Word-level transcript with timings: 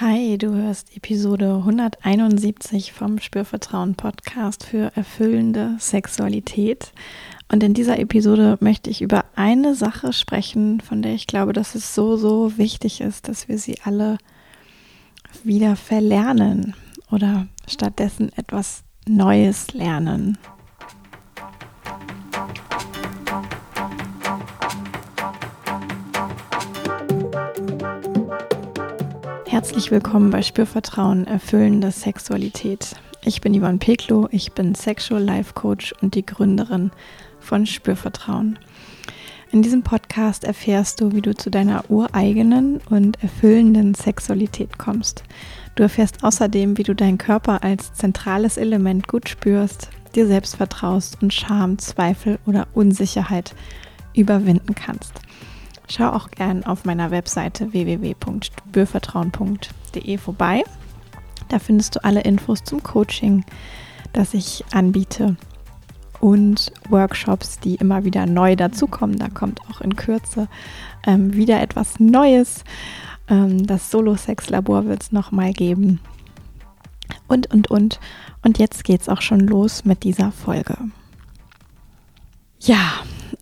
Hi, 0.00 0.38
du 0.38 0.54
hörst 0.54 0.96
Episode 0.96 1.56
171 1.56 2.94
vom 2.94 3.18
Spürvertrauen 3.18 3.96
Podcast 3.96 4.64
für 4.64 4.90
erfüllende 4.96 5.76
Sexualität. 5.78 6.92
Und 7.52 7.62
in 7.62 7.74
dieser 7.74 7.98
Episode 7.98 8.56
möchte 8.60 8.88
ich 8.88 9.02
über 9.02 9.26
eine 9.34 9.74
Sache 9.74 10.14
sprechen, 10.14 10.80
von 10.80 11.02
der 11.02 11.12
ich 11.12 11.26
glaube, 11.26 11.52
dass 11.52 11.74
es 11.74 11.94
so, 11.94 12.16
so 12.16 12.56
wichtig 12.56 13.02
ist, 13.02 13.28
dass 13.28 13.46
wir 13.48 13.58
sie 13.58 13.76
alle 13.84 14.16
wieder 15.44 15.76
verlernen 15.76 16.74
oder 17.10 17.46
stattdessen 17.68 18.32
etwas 18.36 18.84
Neues 19.06 19.74
lernen. 19.74 20.38
Herzlich 29.60 29.90
willkommen 29.90 30.30
bei 30.30 30.40
Spürvertrauen, 30.40 31.26
erfüllende 31.26 31.90
Sexualität. 31.90 32.96
Ich 33.26 33.42
bin 33.42 33.52
Ivan 33.52 33.78
Peklo, 33.78 34.26
ich 34.32 34.52
bin 34.52 34.74
Sexual 34.74 35.22
Life 35.22 35.52
Coach 35.52 35.92
und 36.00 36.14
die 36.14 36.24
Gründerin 36.24 36.90
von 37.40 37.66
Spürvertrauen. 37.66 38.58
In 39.52 39.60
diesem 39.60 39.82
Podcast 39.82 40.44
erfährst 40.44 41.02
du, 41.02 41.12
wie 41.12 41.20
du 41.20 41.36
zu 41.36 41.50
deiner 41.50 41.90
ureigenen 41.90 42.80
und 42.88 43.22
erfüllenden 43.22 43.92
Sexualität 43.92 44.78
kommst. 44.78 45.24
Du 45.74 45.82
erfährst 45.82 46.24
außerdem, 46.24 46.78
wie 46.78 46.84
du 46.84 46.94
deinen 46.94 47.18
Körper 47.18 47.62
als 47.62 47.92
zentrales 47.92 48.56
Element 48.56 49.08
gut 49.08 49.28
spürst, 49.28 49.90
dir 50.14 50.26
selbst 50.26 50.56
vertraust 50.56 51.18
und 51.20 51.34
Scham, 51.34 51.78
Zweifel 51.78 52.38
oder 52.46 52.66
Unsicherheit 52.72 53.54
überwinden 54.14 54.74
kannst. 54.74 55.20
Schau 55.90 56.10
auch 56.10 56.30
gern 56.30 56.62
auf 56.62 56.84
meiner 56.84 57.10
Webseite 57.10 57.72
www.spürvertrauen.de 57.72 60.18
vorbei. 60.18 60.62
Da 61.48 61.58
findest 61.58 61.96
du 61.96 62.04
alle 62.04 62.20
Infos 62.20 62.62
zum 62.62 62.84
Coaching, 62.84 63.44
das 64.12 64.34
ich 64.34 64.64
anbiete 64.70 65.34
und 66.20 66.70
Workshops, 66.90 67.58
die 67.58 67.74
immer 67.74 68.04
wieder 68.04 68.26
neu 68.26 68.54
dazukommen. 68.54 69.18
Da 69.18 69.28
kommt 69.28 69.60
auch 69.68 69.80
in 69.80 69.96
Kürze 69.96 70.46
ähm, 71.04 71.34
wieder 71.34 71.60
etwas 71.60 71.98
Neues. 71.98 72.62
Ähm, 73.28 73.66
das 73.66 73.90
Solo-Sex-Labor 73.90 74.86
wird 74.86 75.02
es 75.02 75.10
nochmal 75.10 75.52
geben. 75.52 75.98
Und, 77.26 77.52
und, 77.52 77.68
und. 77.68 77.98
Und 78.42 78.58
jetzt 78.58 78.84
geht 78.84 79.00
es 79.00 79.08
auch 79.08 79.22
schon 79.22 79.40
los 79.40 79.84
mit 79.84 80.04
dieser 80.04 80.30
Folge. 80.30 80.78
Ja, 82.60 82.92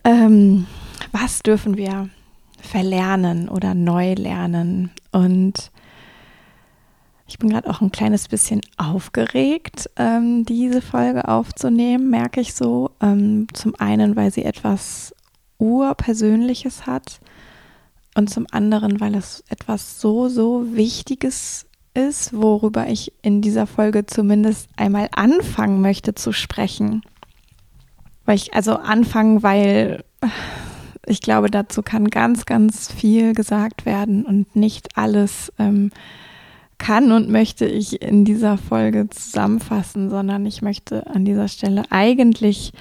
ähm, 0.04 0.66
was 1.12 1.40
dürfen 1.40 1.76
wir 1.76 2.08
verlernen 2.60 3.48
oder 3.48 3.74
neu 3.74 4.14
lernen. 4.14 4.90
Und 5.12 5.70
ich 7.26 7.38
bin 7.38 7.50
gerade 7.50 7.68
auch 7.68 7.80
ein 7.80 7.92
kleines 7.92 8.28
bisschen 8.28 8.60
aufgeregt, 8.76 9.90
ähm, 9.96 10.44
diese 10.44 10.80
Folge 10.80 11.28
aufzunehmen, 11.28 12.10
merke 12.10 12.40
ich 12.40 12.54
so. 12.54 12.90
Ähm, 13.00 13.46
zum 13.52 13.74
einen, 13.76 14.16
weil 14.16 14.32
sie 14.32 14.44
etwas 14.44 15.14
Urpersönliches 15.58 16.86
hat 16.86 17.20
und 18.14 18.30
zum 18.30 18.46
anderen, 18.50 19.00
weil 19.00 19.14
es 19.14 19.44
etwas 19.48 20.00
so, 20.00 20.28
so 20.28 20.74
Wichtiges 20.74 21.66
ist, 21.94 22.32
worüber 22.32 22.88
ich 22.88 23.12
in 23.22 23.42
dieser 23.42 23.66
Folge 23.66 24.06
zumindest 24.06 24.68
einmal 24.76 25.08
anfangen 25.12 25.80
möchte 25.80 26.14
zu 26.14 26.32
sprechen. 26.32 27.02
Weil 28.24 28.36
ich 28.36 28.54
also 28.54 28.76
anfangen, 28.76 29.42
weil 29.42 30.04
ich 31.08 31.20
glaube, 31.20 31.50
dazu 31.50 31.82
kann 31.82 32.08
ganz, 32.08 32.46
ganz 32.46 32.92
viel 32.92 33.34
gesagt 33.34 33.86
werden 33.86 34.24
und 34.24 34.54
nicht 34.54 34.96
alles 34.96 35.52
ähm, 35.58 35.90
kann 36.78 37.12
und 37.12 37.28
möchte 37.28 37.66
ich 37.66 38.00
in 38.00 38.24
dieser 38.24 38.56
Folge 38.56 39.08
zusammenfassen, 39.10 40.10
sondern 40.10 40.46
ich 40.46 40.62
möchte 40.62 41.06
an 41.08 41.24
dieser 41.24 41.48
Stelle 41.48 41.82
eigentlich 41.90 42.72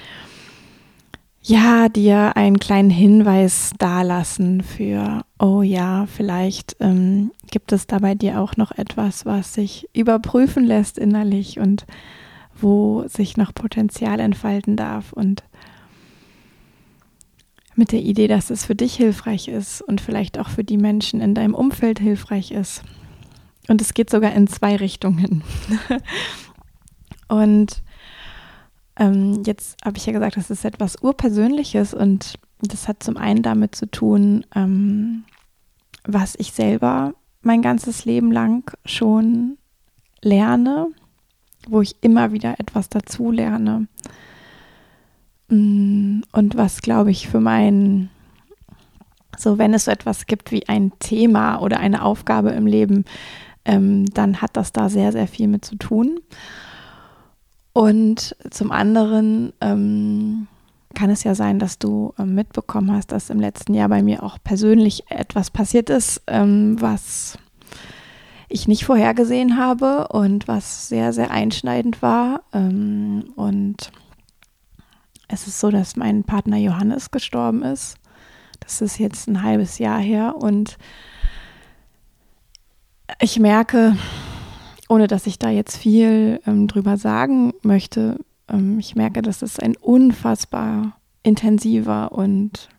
ja 1.41 1.89
dir 1.89 2.35
einen 2.35 2.59
kleinen 2.59 2.89
Hinweis 2.89 3.71
dalassen 3.77 4.61
für, 4.61 5.21
oh 5.39 5.61
ja, 5.61 6.05
vielleicht 6.05 6.75
ähm, 6.79 7.31
gibt 7.49 7.71
es 7.71 7.87
da 7.87 7.99
bei 7.99 8.15
dir 8.15 8.41
auch 8.41 8.57
noch 8.57 8.71
etwas, 8.71 9.25
was 9.25 9.53
sich 9.53 9.89
überprüfen 9.93 10.65
lässt 10.65 10.97
innerlich 10.97 11.59
und 11.59 11.85
wo 12.59 13.05
sich 13.07 13.37
noch 13.37 13.53
Potenzial 13.53 14.19
entfalten 14.19 14.75
darf 14.75 15.13
und 15.13 15.43
mit 17.77 17.91
der 17.91 18.01
Idee, 18.01 18.27
dass 18.27 18.49
es 18.49 18.65
für 18.65 18.75
dich 18.75 18.95
hilfreich 18.95 19.47
ist 19.47 19.81
und 19.81 20.01
vielleicht 20.01 20.39
auch 20.39 20.49
für 20.49 20.63
die 20.63 20.77
Menschen 20.77 21.21
in 21.21 21.33
deinem 21.33 21.53
Umfeld 21.53 21.99
hilfreich 21.99 22.51
ist. 22.51 22.83
Und 23.67 23.81
es 23.81 23.93
geht 23.93 24.09
sogar 24.09 24.33
in 24.33 24.47
zwei 24.47 24.75
Richtungen. 24.75 25.43
und 27.27 27.81
ähm, 28.97 29.43
jetzt 29.45 29.77
habe 29.85 29.97
ich 29.97 30.05
ja 30.05 30.13
gesagt, 30.13 30.37
das 30.37 30.49
ist 30.49 30.65
etwas 30.65 30.95
Urpersönliches 31.01 31.93
und 31.93 32.39
das 32.61 32.87
hat 32.87 33.03
zum 33.03 33.17
einen 33.17 33.43
damit 33.43 33.75
zu 33.75 33.89
tun, 33.89 34.45
ähm, 34.55 35.25
was 36.03 36.35
ich 36.37 36.53
selber 36.53 37.13
mein 37.41 37.61
ganzes 37.61 38.05
Leben 38.05 38.31
lang 38.31 38.75
schon 38.85 39.57
lerne, 40.21 40.87
wo 41.67 41.81
ich 41.81 41.95
immer 42.01 42.31
wieder 42.31 42.59
etwas 42.59 42.89
dazu 42.89 43.31
lerne. 43.31 43.87
Mm, 45.49 46.21
und 46.31 46.57
was, 46.57 46.81
glaube 46.81 47.11
ich, 47.11 47.27
für 47.27 47.39
mein, 47.39 48.09
so 49.37 49.57
wenn 49.57 49.73
es 49.73 49.85
so 49.85 49.91
etwas 49.91 50.25
gibt 50.25 50.51
wie 50.51 50.67
ein 50.67 50.91
Thema 50.99 51.59
oder 51.59 51.79
eine 51.79 52.03
Aufgabe 52.03 52.51
im 52.51 52.65
Leben, 52.65 53.05
ähm, 53.65 54.05
dann 54.07 54.41
hat 54.41 54.57
das 54.57 54.71
da 54.71 54.89
sehr, 54.89 55.11
sehr 55.11 55.27
viel 55.27 55.47
mit 55.47 55.65
zu 55.65 55.75
tun. 55.75 56.19
Und 57.73 58.35
zum 58.49 58.71
anderen 58.71 59.53
ähm, 59.61 60.47
kann 60.95 61.11
es 61.11 61.23
ja 61.23 61.35
sein, 61.35 61.59
dass 61.59 61.77
du 61.77 62.13
ähm, 62.17 62.33
mitbekommen 62.33 62.91
hast, 62.91 63.11
dass 63.11 63.29
im 63.29 63.39
letzten 63.39 63.75
Jahr 63.75 63.89
bei 63.89 64.01
mir 64.01 64.23
auch 64.23 64.37
persönlich 64.43 65.11
etwas 65.11 65.51
passiert 65.51 65.91
ist, 65.91 66.23
ähm, 66.25 66.81
was 66.81 67.37
ich 68.49 68.67
nicht 68.67 68.85
vorhergesehen 68.85 69.57
habe 69.57 70.07
und 70.07 70.47
was 70.47 70.87
sehr, 70.89 71.13
sehr 71.13 71.29
einschneidend 71.29 72.01
war. 72.01 72.41
Ähm, 72.53 73.25
und 73.35 73.91
es 75.27 75.47
ist 75.47 75.59
so, 75.59 75.69
dass 75.69 75.95
mein 75.95 76.23
Partner 76.23 76.57
Johannes 76.57 77.11
gestorben 77.11 77.63
ist. 77.63 77.97
Das 78.59 78.81
ist 78.81 78.97
jetzt 78.97 79.27
ein 79.27 79.43
halbes 79.43 79.77
Jahr 79.77 79.99
her 79.99 80.35
und 80.37 80.77
ich 83.19 83.39
merke, 83.39 83.95
ohne 84.89 85.07
dass 85.07 85.27
ich 85.27 85.39
da 85.39 85.49
jetzt 85.49 85.77
viel 85.77 86.41
ähm, 86.45 86.67
drüber 86.67 86.97
sagen 86.97 87.53
möchte, 87.61 88.19
ähm, 88.49 88.79
ich 88.79 88.95
merke, 88.95 89.21
dass 89.21 89.41
es 89.41 89.59
ein 89.59 89.75
unfassbar 89.75 90.97
intensiver 91.23 92.11
und 92.11 92.69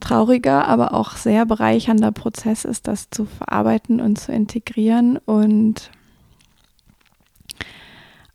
trauriger, 0.00 0.66
aber 0.66 0.94
auch 0.94 1.12
sehr 1.12 1.46
bereichernder 1.46 2.12
Prozess 2.12 2.64
ist, 2.64 2.88
das 2.88 3.08
zu 3.10 3.24
verarbeiten 3.24 4.00
und 4.00 4.18
zu 4.18 4.32
integrieren 4.32 5.18
und 5.18 5.90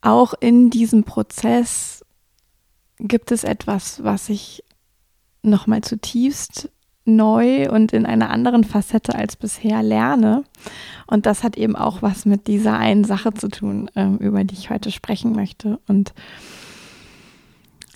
auch 0.02 0.34
in 0.40 0.69
diesem 0.69 1.03
Prozess 1.03 1.99
gibt 3.00 3.32
es 3.32 3.44
etwas, 3.44 4.04
was 4.04 4.30
ich 4.30 4.64
nochmal 5.42 5.82
zutiefst 5.82 6.70
neu 7.06 7.70
und 7.72 7.92
in 7.92 8.06
einer 8.06 8.30
anderen 8.30 8.64
Facette 8.64 9.16
als 9.16 9.36
bisher 9.36 9.82
lerne. 9.82 10.44
Und 11.08 11.26
das 11.26 11.44
hat 11.44 11.58
eben 11.58 11.76
auch 11.76 12.02
was 12.02 12.26
mit 12.26 12.48
dieser 12.48 12.78
einen 12.78 13.04
Sache 13.04 13.34
zu 13.34 13.48
tun, 13.48 13.90
ähm, 13.96 14.18
über 14.18 14.44
die 14.44 14.54
ich 14.54 14.70
heute 14.70 14.92
sprechen 14.92 15.32
möchte. 15.32 15.80
Und 15.88 16.14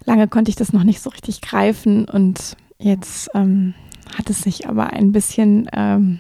lange 0.06 0.28
konnte 0.28 0.50
ich 0.50 0.56
das 0.56 0.74
noch 0.74 0.84
nicht 0.84 1.02
so 1.02 1.09
richtig 1.09 1.42
greifen 1.42 2.06
und 2.06 2.58
jetzt 2.80 3.30
ähm, 3.34 3.74
hat 4.18 4.30
es 4.30 4.42
sich 4.42 4.68
aber 4.68 4.92
ein 4.92 5.12
bisschen 5.12 5.69
ähm, 5.74 6.19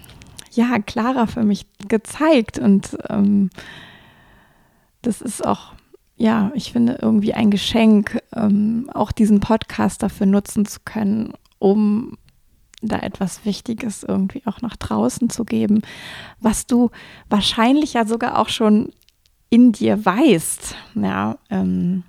ja 0.51 0.79
klarer 0.79 1.27
für 1.27 1.43
mich 1.43 1.65
gezeigt 1.87 2.59
und 2.59 2.97
ähm, 3.09 3.49
das 5.01 5.21
ist 5.21 5.45
auch 5.45 5.73
ja, 6.15 6.51
ich 6.53 6.71
finde 6.71 6.99
irgendwie 7.01 7.33
ein 7.33 7.49
Geschenk, 7.49 8.21
ähm, 8.35 8.89
auch 8.93 9.11
diesen 9.11 9.39
Podcast 9.39 10.03
dafür 10.03 10.27
nutzen 10.27 10.65
zu 10.65 10.79
können, 10.85 11.33
um 11.59 12.17
da 12.81 12.99
etwas 12.99 13.45
Wichtiges 13.45 14.03
irgendwie 14.03 14.43
auch 14.45 14.61
nach 14.61 14.75
draußen 14.75 15.29
zu 15.29 15.45
geben, 15.45 15.81
was 16.39 16.67
du 16.67 16.91
wahrscheinlich 17.29 17.93
ja 17.93 18.05
sogar 18.05 18.37
auch 18.37 18.49
schon 18.49 18.91
in 19.49 19.71
dir 19.71 20.05
weißt. 20.05 20.75
Ja, 20.95 21.37
ähm, 21.49 22.03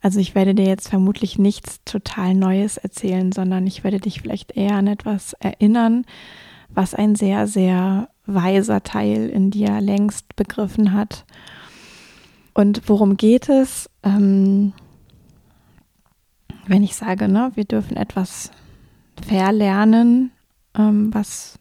also 0.00 0.20
ich 0.20 0.34
werde 0.34 0.54
dir 0.54 0.66
jetzt 0.66 0.88
vermutlich 0.88 1.38
nichts 1.38 1.80
total 1.84 2.34
Neues 2.34 2.76
erzählen, 2.76 3.32
sondern 3.32 3.66
ich 3.66 3.84
werde 3.84 4.00
dich 4.00 4.20
vielleicht 4.20 4.56
eher 4.56 4.76
an 4.76 4.88
etwas 4.88 5.32
erinnern, 5.34 6.04
was 6.68 6.94
ein 6.94 7.14
sehr, 7.14 7.46
sehr 7.46 8.08
weiser 8.26 8.82
Teil 8.82 9.28
in 9.28 9.50
dir 9.50 9.80
längst 9.80 10.36
begriffen 10.36 10.92
hat 10.92 11.24
und 12.54 12.88
worum 12.88 13.16
geht 13.16 13.48
es? 13.48 13.88
Ähm, 14.02 14.72
wenn 16.66 16.82
ich 16.82 16.94
sage, 16.94 17.28
ne, 17.28 17.52
wir 17.54 17.64
dürfen 17.64 17.96
etwas 17.96 18.50
verlernen, 19.26 20.32
ähm, 20.74 21.12
was 21.12 21.58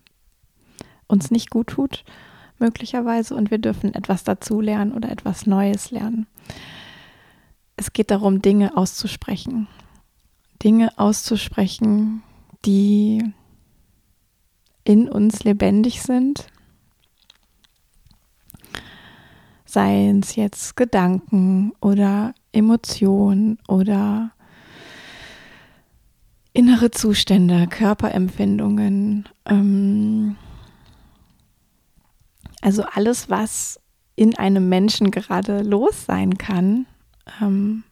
uns 1.07 1.31
nicht 1.31 1.49
gut 1.49 1.67
tut, 1.67 2.03
möglicherweise, 2.59 3.35
und 3.35 3.51
wir 3.51 3.57
dürfen 3.57 3.93
etwas 3.93 4.23
dazulernen 4.23 4.93
oder 4.93 5.09
etwas 5.09 5.45
Neues 5.45 5.91
lernen. 5.91 6.27
Es 7.75 7.93
geht 7.93 8.11
darum, 8.11 8.41
Dinge 8.41 8.77
auszusprechen. 8.77 9.67
Dinge 10.63 10.97
auszusprechen, 10.97 12.21
die 12.65 13.23
in 14.83 15.09
uns 15.09 15.43
lebendig 15.43 16.01
sind. 16.01 16.47
Seien 19.71 20.19
es 20.19 20.35
jetzt 20.35 20.75
Gedanken 20.75 21.71
oder 21.79 22.33
Emotionen 22.51 23.57
oder 23.67 24.31
innere 26.53 26.91
Zustände, 26.91 27.67
Körperempfindungen, 27.67 29.29
ähm, 29.45 30.35
also 32.61 32.83
alles, 32.83 33.29
was 33.29 33.79
in 34.15 34.37
einem 34.37 34.67
Menschen 34.67 35.09
gerade 35.09 35.61
los 35.63 36.05
sein 36.05 36.37
kann, 36.37 36.85
ähm, 37.41 37.83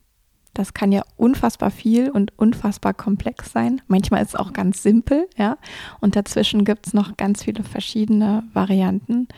das 0.54 0.74
kann 0.74 0.92
ja 0.92 1.04
unfassbar 1.16 1.72
viel 1.72 2.10
und 2.10 2.38
unfassbar 2.38 2.94
komplex 2.94 3.54
sein. 3.54 3.82
Manchmal 3.88 4.22
ist 4.22 4.30
es 4.30 4.36
auch 4.36 4.52
ganz 4.52 4.84
simpel, 4.84 5.30
ja. 5.38 5.58
Und 6.02 6.18
dazwischen 6.18 6.66
gibt 6.66 6.88
es 6.88 6.94
noch 6.94 7.16
ganz 7.16 7.44
viele 7.44 7.64
verschiedene 7.64 8.44
Varianten. 8.52 9.30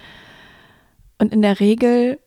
Und 1.19 1.31
in 1.31 1.43
der 1.43 1.59
Regel 1.59 2.19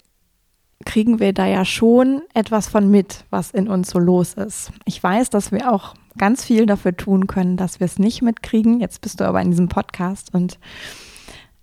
kriegen 0.84 1.20
wir 1.20 1.32
da 1.32 1.46
ja 1.46 1.64
schon 1.64 2.22
etwas 2.34 2.68
von 2.68 2.90
mit, 2.90 3.24
was 3.30 3.50
in 3.50 3.68
uns 3.68 3.90
so 3.90 3.98
los 3.98 4.34
ist. 4.34 4.70
Ich 4.84 5.02
weiß, 5.02 5.30
dass 5.30 5.52
wir 5.52 5.72
auch 5.72 5.94
ganz 6.18 6.44
viel 6.44 6.66
dafür 6.66 6.96
tun 6.96 7.26
können, 7.26 7.56
dass 7.56 7.80
wir 7.80 7.86
es 7.86 7.98
nicht 7.98 8.22
mitkriegen. 8.22 8.80
Jetzt 8.80 9.00
bist 9.00 9.20
du 9.20 9.24
aber 9.24 9.40
in 9.40 9.50
diesem 9.50 9.68
Podcast 9.68 10.32
und 10.34 10.58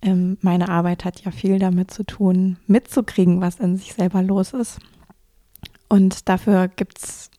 ähm, 0.02 0.36
meine 0.40 0.68
Arbeit 0.68 1.04
hat 1.04 1.20
ja 1.24 1.30
viel 1.30 1.58
damit 1.58 1.90
zu 1.90 2.04
tun, 2.04 2.58
mitzukriegen, 2.66 3.40
was 3.40 3.60
in 3.60 3.76
sich 3.76 3.94
selber 3.94 4.22
los 4.22 4.52
ist. 4.52 4.78
Und 5.88 6.28
dafür 6.28 6.68
gibt 6.68 6.98
es 6.98 7.30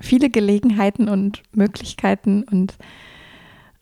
viele 0.00 0.30
Gelegenheiten 0.30 1.08
und 1.08 1.42
Möglichkeiten 1.52 2.44
und 2.44 2.76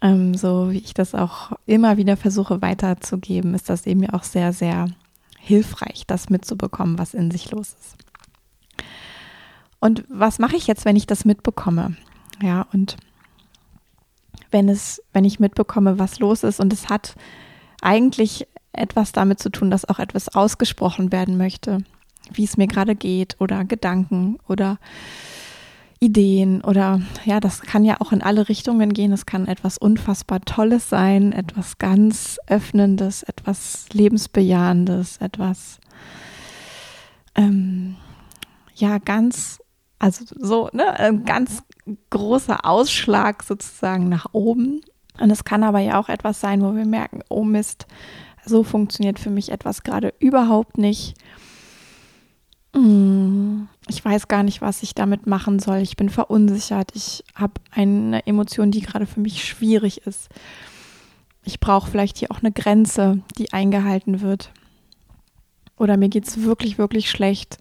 ähm, 0.02 0.34
so 0.34 0.70
wie 0.72 0.78
ich 0.78 0.94
das 0.94 1.14
auch 1.14 1.52
immer 1.66 1.96
wieder 1.96 2.16
versuche 2.16 2.62
weiterzugeben, 2.62 3.54
ist 3.54 3.68
das 3.68 3.86
eben 3.86 4.02
ja 4.02 4.14
auch 4.14 4.22
sehr, 4.22 4.52
sehr 4.52 4.88
hilfreich, 5.40 6.04
das 6.06 6.30
mitzubekommen, 6.30 6.98
was 6.98 7.14
in 7.14 7.30
sich 7.30 7.50
los 7.50 7.74
ist. 7.80 7.96
Und 9.80 10.04
was 10.08 10.38
mache 10.38 10.56
ich 10.56 10.66
jetzt, 10.66 10.84
wenn 10.84 10.96
ich 10.96 11.06
das 11.06 11.24
mitbekomme? 11.24 11.96
Ja, 12.42 12.66
und 12.72 12.96
wenn 14.50 14.68
es, 14.68 15.02
wenn 15.12 15.24
ich 15.24 15.40
mitbekomme, 15.40 15.98
was 15.98 16.18
los 16.18 16.42
ist 16.42 16.60
und 16.60 16.72
es 16.72 16.88
hat 16.88 17.14
eigentlich 17.80 18.46
etwas 18.72 19.12
damit 19.12 19.40
zu 19.40 19.50
tun, 19.50 19.70
dass 19.70 19.88
auch 19.88 19.98
etwas 19.98 20.28
ausgesprochen 20.28 21.12
werden 21.12 21.36
möchte, 21.38 21.78
wie 22.32 22.44
es 22.44 22.56
mir 22.56 22.66
gerade 22.66 22.94
geht 22.94 23.36
oder 23.40 23.64
Gedanken 23.64 24.38
oder 24.46 24.78
Ideen 26.00 26.62
oder 26.62 27.02
ja, 27.26 27.40
das 27.40 27.60
kann 27.60 27.84
ja 27.84 28.00
auch 28.00 28.10
in 28.10 28.22
alle 28.22 28.48
Richtungen 28.48 28.94
gehen. 28.94 29.12
Es 29.12 29.26
kann 29.26 29.46
etwas 29.46 29.76
unfassbar 29.76 30.40
Tolles 30.40 30.88
sein, 30.88 31.32
etwas 31.32 31.76
ganz 31.76 32.38
Öffnendes, 32.46 33.22
etwas 33.22 33.86
Lebensbejahendes, 33.92 35.18
etwas 35.18 35.78
ähm, 37.34 37.96
ja 38.74 38.96
ganz, 38.96 39.58
also 39.98 40.24
so 40.38 40.70
ne, 40.72 40.98
ein 40.98 41.26
ganz 41.26 41.62
großer 42.08 42.64
Ausschlag 42.64 43.42
sozusagen 43.42 44.08
nach 44.08 44.28
oben. 44.32 44.80
Und 45.20 45.30
es 45.30 45.44
kann 45.44 45.62
aber 45.62 45.80
ja 45.80 46.00
auch 46.00 46.08
etwas 46.08 46.40
sein, 46.40 46.62
wo 46.62 46.74
wir 46.74 46.86
merken, 46.86 47.20
oh 47.28 47.44
Mist, 47.44 47.86
so 48.46 48.62
funktioniert 48.62 49.18
für 49.18 49.28
mich 49.28 49.52
etwas 49.52 49.82
gerade 49.82 50.14
überhaupt 50.18 50.78
nicht. 50.78 51.14
Mm, 52.74 53.64
ich 53.90 54.04
weiß 54.04 54.28
gar 54.28 54.42
nicht, 54.42 54.62
was 54.62 54.82
ich 54.82 54.94
damit 54.94 55.26
machen 55.26 55.58
soll. 55.58 55.78
Ich 55.78 55.96
bin 55.96 56.08
verunsichert. 56.08 56.92
Ich 56.94 57.24
habe 57.34 57.54
eine 57.72 58.26
Emotion, 58.26 58.70
die 58.70 58.80
gerade 58.80 59.04
für 59.04 59.20
mich 59.20 59.44
schwierig 59.44 60.06
ist. 60.06 60.28
Ich 61.44 61.60
brauche 61.60 61.90
vielleicht 61.90 62.18
hier 62.18 62.30
auch 62.30 62.40
eine 62.40 62.52
Grenze, 62.52 63.20
die 63.36 63.52
eingehalten 63.52 64.20
wird. 64.20 64.52
Oder 65.76 65.96
mir 65.96 66.08
geht 66.08 66.28
es 66.28 66.42
wirklich, 66.42 66.78
wirklich 66.78 67.10
schlecht. 67.10 67.58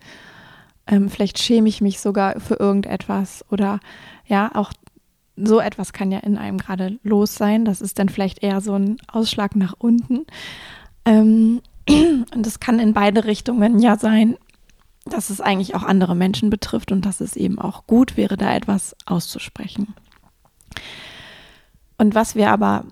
Ähm, 0.85 1.09
vielleicht 1.09 1.39
schäme 1.39 1.67
ich 1.67 1.81
mich 1.81 1.99
sogar 1.99 2.39
für 2.39 2.55
irgendetwas. 2.55 3.43
Oder 3.49 3.79
ja, 4.27 4.51
auch 4.53 4.71
so 5.35 5.59
etwas 5.59 5.93
kann 5.93 6.11
ja 6.11 6.19
in 6.19 6.37
einem 6.37 6.59
gerade 6.59 6.99
los 7.01 7.35
sein. 7.35 7.65
Das 7.65 7.81
ist 7.81 7.97
dann 7.97 8.09
vielleicht 8.09 8.43
eher 8.43 8.61
so 8.61 8.73
ein 8.73 8.97
Ausschlag 9.07 9.55
nach 9.55 9.73
unten. 9.79 10.25
Ähm, 11.05 11.61
und 11.89 12.45
das 12.45 12.59
kann 12.59 12.77
in 12.77 12.93
beide 12.93 13.25
Richtungen 13.25 13.79
ja 13.79 13.97
sein, 13.97 14.37
dass 15.09 15.29
es 15.29 15.41
eigentlich 15.41 15.75
auch 15.75 15.83
andere 15.83 16.15
Menschen 16.15 16.49
betrifft 16.49 16.91
und 16.91 17.05
dass 17.05 17.21
es 17.21 17.35
eben 17.35 17.59
auch 17.59 17.87
gut 17.87 18.17
wäre, 18.17 18.37
da 18.37 18.55
etwas 18.55 18.95
auszusprechen. 19.05 19.93
Und 21.97 22.15
was 22.15 22.35
wir 22.35 22.51
aber, 22.51 22.85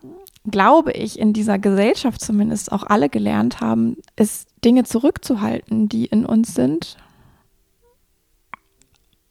glaube 0.46 0.92
ich, 0.92 1.18
in 1.18 1.34
dieser 1.34 1.60
Gesellschaft 1.60 2.22
zumindest 2.22 2.72
auch 2.72 2.84
alle 2.84 3.10
gelernt 3.10 3.62
haben, 3.62 3.98
ist 4.16 4.50
Dinge 4.64 4.84
zurückzuhalten, 4.84 5.88
die 5.88 6.06
in 6.06 6.26
uns 6.26 6.54
sind 6.54 6.98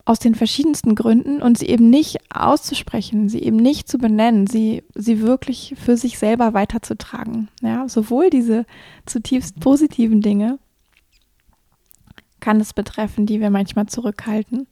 aus 0.07 0.21
den 0.21 0.37
verschiedensten 0.37 0.95
Gründen 0.95 1.43
und 1.43 1.59
sie 1.59 1.67
eben 1.67 1.91
nicht 1.91 2.19
auszusprechen, 2.33 3.29
sie 3.29 3.43
eben 3.43 3.57
nicht 3.57 3.89
zu 3.89 3.99
benennen, 3.99 4.47
sie, 4.47 4.85
sie 4.95 5.21
wirklich 5.21 5.75
für 5.77 5.97
sich 5.97 6.19
selber 6.19 6.55
weiterzutragen. 6.55 7.49
Ja, 7.61 7.89
sowohl 7.89 8.31
diese 8.31 8.67
zutiefst 9.05 9.59
positiven 9.59 10.21
Dinge 10.21 10.61
kann 12.47 12.61
es 12.61 12.73
betreffen, 12.73 13.27
die 13.27 13.41
wir 13.41 13.51
manchmal 13.51 13.87
zurückhalten. 13.87 14.69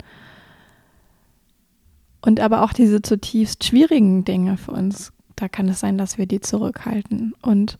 Und 2.21 2.38
aber 2.38 2.62
auch 2.62 2.73
diese 2.73 3.03
zutiefst 3.03 3.65
schwierigen 3.65 4.25
Dinge 4.25 4.56
für 4.56 4.71
uns, 4.71 5.12
da 5.35 5.49
kann 5.49 5.69
es 5.69 5.81
sein, 5.81 5.99
dass 5.99 6.17
wir 6.17 6.26
die 6.26 6.38
zurückhalten. 6.38 7.35
Und 7.43 7.79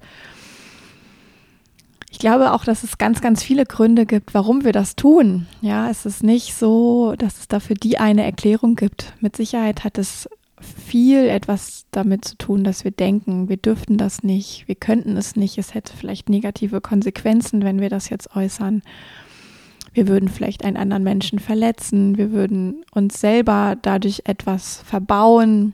ich 2.11 2.19
glaube 2.19 2.51
auch, 2.51 2.65
dass 2.65 2.83
es 2.83 2.99
ganz, 2.99 3.21
ganz 3.21 3.45
viele 3.45 3.67
Gründe 3.67 4.05
gibt, 4.05 4.35
warum 4.35 4.65
wir 4.65 4.73
das 4.73 4.97
tun. 4.97 5.47
Ja, 5.61 5.89
es 5.89 6.07
ist 6.07 6.25
nicht 6.25 6.55
so, 6.55 7.15
dass 7.17 7.39
es 7.39 7.47
dafür 7.47 7.77
die 7.77 7.99
eine 7.99 8.25
Erklärung 8.25 8.75
gibt. 8.75 9.13
Mit 9.21 9.37
Sicherheit 9.37 9.85
hat 9.85 9.97
es 9.97 10.29
viel 10.61 11.29
etwas 11.29 11.87
damit 11.93 12.25
zu 12.25 12.37
tun, 12.37 12.65
dass 12.65 12.83
wir 12.83 12.91
denken, 12.91 13.49
wir 13.49 13.59
dürften 13.59 13.97
das 13.97 14.25
nicht, 14.25 14.67
wir 14.67 14.75
könnten 14.75 15.17
es 15.17 15.37
nicht, 15.37 15.57
es 15.57 15.73
hätte 15.73 15.97
vielleicht 15.97 16.29
negative 16.29 16.81
Konsequenzen, 16.81 17.63
wenn 17.63 17.81
wir 17.81 17.91
das 17.91 18.09
jetzt 18.09 18.35
äußern. 18.35 18.83
Wir 19.95 20.09
würden 20.09 20.29
vielleicht 20.29 20.65
einen 20.65 20.77
anderen 20.77 21.05
Menschen 21.05 21.39
verletzen, 21.39 22.19
wir 22.19 22.33
würden 22.33 22.85
uns 22.93 23.21
selber 23.21 23.77
dadurch 23.81 24.23
etwas 24.27 24.83
verbauen 24.83 25.73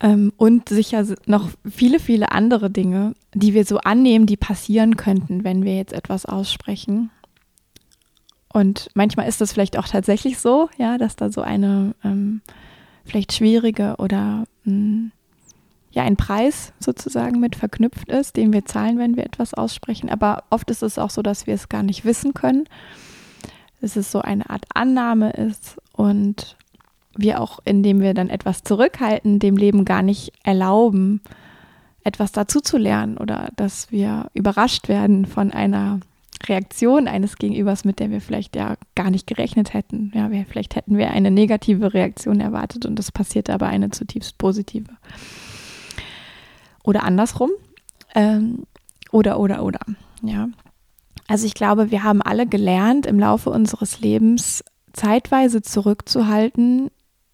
ähm, 0.00 0.32
und 0.36 0.68
sicher 0.68 1.04
noch 1.26 1.50
viele, 1.68 2.00
viele 2.00 2.32
andere 2.32 2.70
Dinge, 2.70 3.14
die 3.34 3.52
wir 3.52 3.64
so 3.64 3.78
annehmen, 3.78 4.26
die 4.26 4.36
passieren 4.36 4.96
könnten, 4.96 5.44
wenn 5.44 5.64
wir 5.64 5.76
jetzt 5.76 5.92
etwas 5.92 6.24
aussprechen. 6.24 7.10
Und 8.52 8.88
manchmal 8.94 9.28
ist 9.28 9.40
das 9.40 9.52
vielleicht 9.52 9.78
auch 9.78 9.86
tatsächlich 9.86 10.38
so, 10.38 10.70
ja, 10.78 10.98
dass 10.98 11.16
da 11.16 11.30
so 11.30 11.42
eine 11.42 11.94
ähm, 12.02 12.40
vielleicht 13.04 13.32
schwierige 13.32 13.96
oder 13.98 14.44
mh, 14.64 14.72
hm, 14.72 15.12
ja 15.90 16.02
ein 16.04 16.16
Preis 16.16 16.72
sozusagen 16.78 17.40
mit 17.40 17.56
verknüpft 17.56 18.08
ist, 18.08 18.36
den 18.36 18.52
wir 18.52 18.64
zahlen, 18.64 18.98
wenn 18.98 19.16
wir 19.16 19.24
etwas 19.24 19.54
aussprechen. 19.54 20.08
Aber 20.08 20.44
oft 20.50 20.70
ist 20.70 20.82
es 20.82 20.98
auch 20.98 21.10
so, 21.10 21.22
dass 21.22 21.46
wir 21.46 21.54
es 21.54 21.68
gar 21.68 21.82
nicht 21.82 22.04
wissen 22.04 22.34
können. 22.34 22.68
Dass 23.80 23.96
es 23.96 24.12
so 24.12 24.20
eine 24.20 24.48
Art 24.50 24.66
Annahme 24.74 25.30
ist 25.30 25.78
und 25.92 26.56
wir 27.16 27.40
auch, 27.40 27.58
indem 27.64 28.00
wir 28.00 28.14
dann 28.14 28.28
etwas 28.28 28.62
zurückhalten, 28.62 29.38
dem 29.38 29.56
Leben 29.56 29.84
gar 29.84 30.02
nicht 30.02 30.32
erlauben, 30.44 31.20
etwas 32.04 32.32
dazu 32.32 32.60
zu 32.60 32.78
lernen 32.78 33.18
oder 33.18 33.50
dass 33.56 33.90
wir 33.90 34.30
überrascht 34.32 34.88
werden 34.88 35.26
von 35.26 35.50
einer 35.50 36.00
Reaktion 36.46 37.08
eines 37.08 37.36
Gegenübers, 37.36 37.84
mit 37.84 37.98
der 37.98 38.10
wir 38.10 38.20
vielleicht 38.20 38.56
ja 38.56 38.76
gar 38.94 39.10
nicht 39.10 39.26
gerechnet 39.26 39.74
hätten. 39.74 40.10
Ja, 40.14 40.30
wir, 40.30 40.46
vielleicht 40.46 40.76
hätten 40.76 40.96
wir 40.96 41.10
eine 41.10 41.30
negative 41.30 41.92
Reaktion 41.92 42.40
erwartet 42.40 42.86
und 42.86 42.98
es 42.98 43.12
passiert 43.12 43.50
aber 43.50 43.66
eine 43.66 43.90
zutiefst 43.90 44.38
positive. 44.38 44.88
Oder 46.82 47.04
andersrum. 47.04 47.50
Ähm, 48.14 48.64
oder, 49.12 49.38
oder, 49.38 49.64
oder. 49.64 49.80
Ja. 50.22 50.48
Also 51.28 51.46
ich 51.46 51.54
glaube, 51.54 51.90
wir 51.90 52.02
haben 52.02 52.22
alle 52.22 52.46
gelernt, 52.46 53.06
im 53.06 53.18
Laufe 53.18 53.50
unseres 53.50 54.00
Lebens 54.00 54.64
zeitweise 54.92 55.62
zurückzuhalten, 55.62 56.90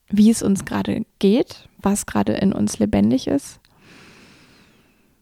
wie 0.09 0.31
es 0.31 0.43
uns 0.43 0.65
gerade 0.65 1.05
geht, 1.19 1.69
was 1.81 2.07
gerade 2.07 2.35
in 2.35 2.53
uns 2.53 2.79
lebendig 2.79 3.27
ist. 3.27 3.61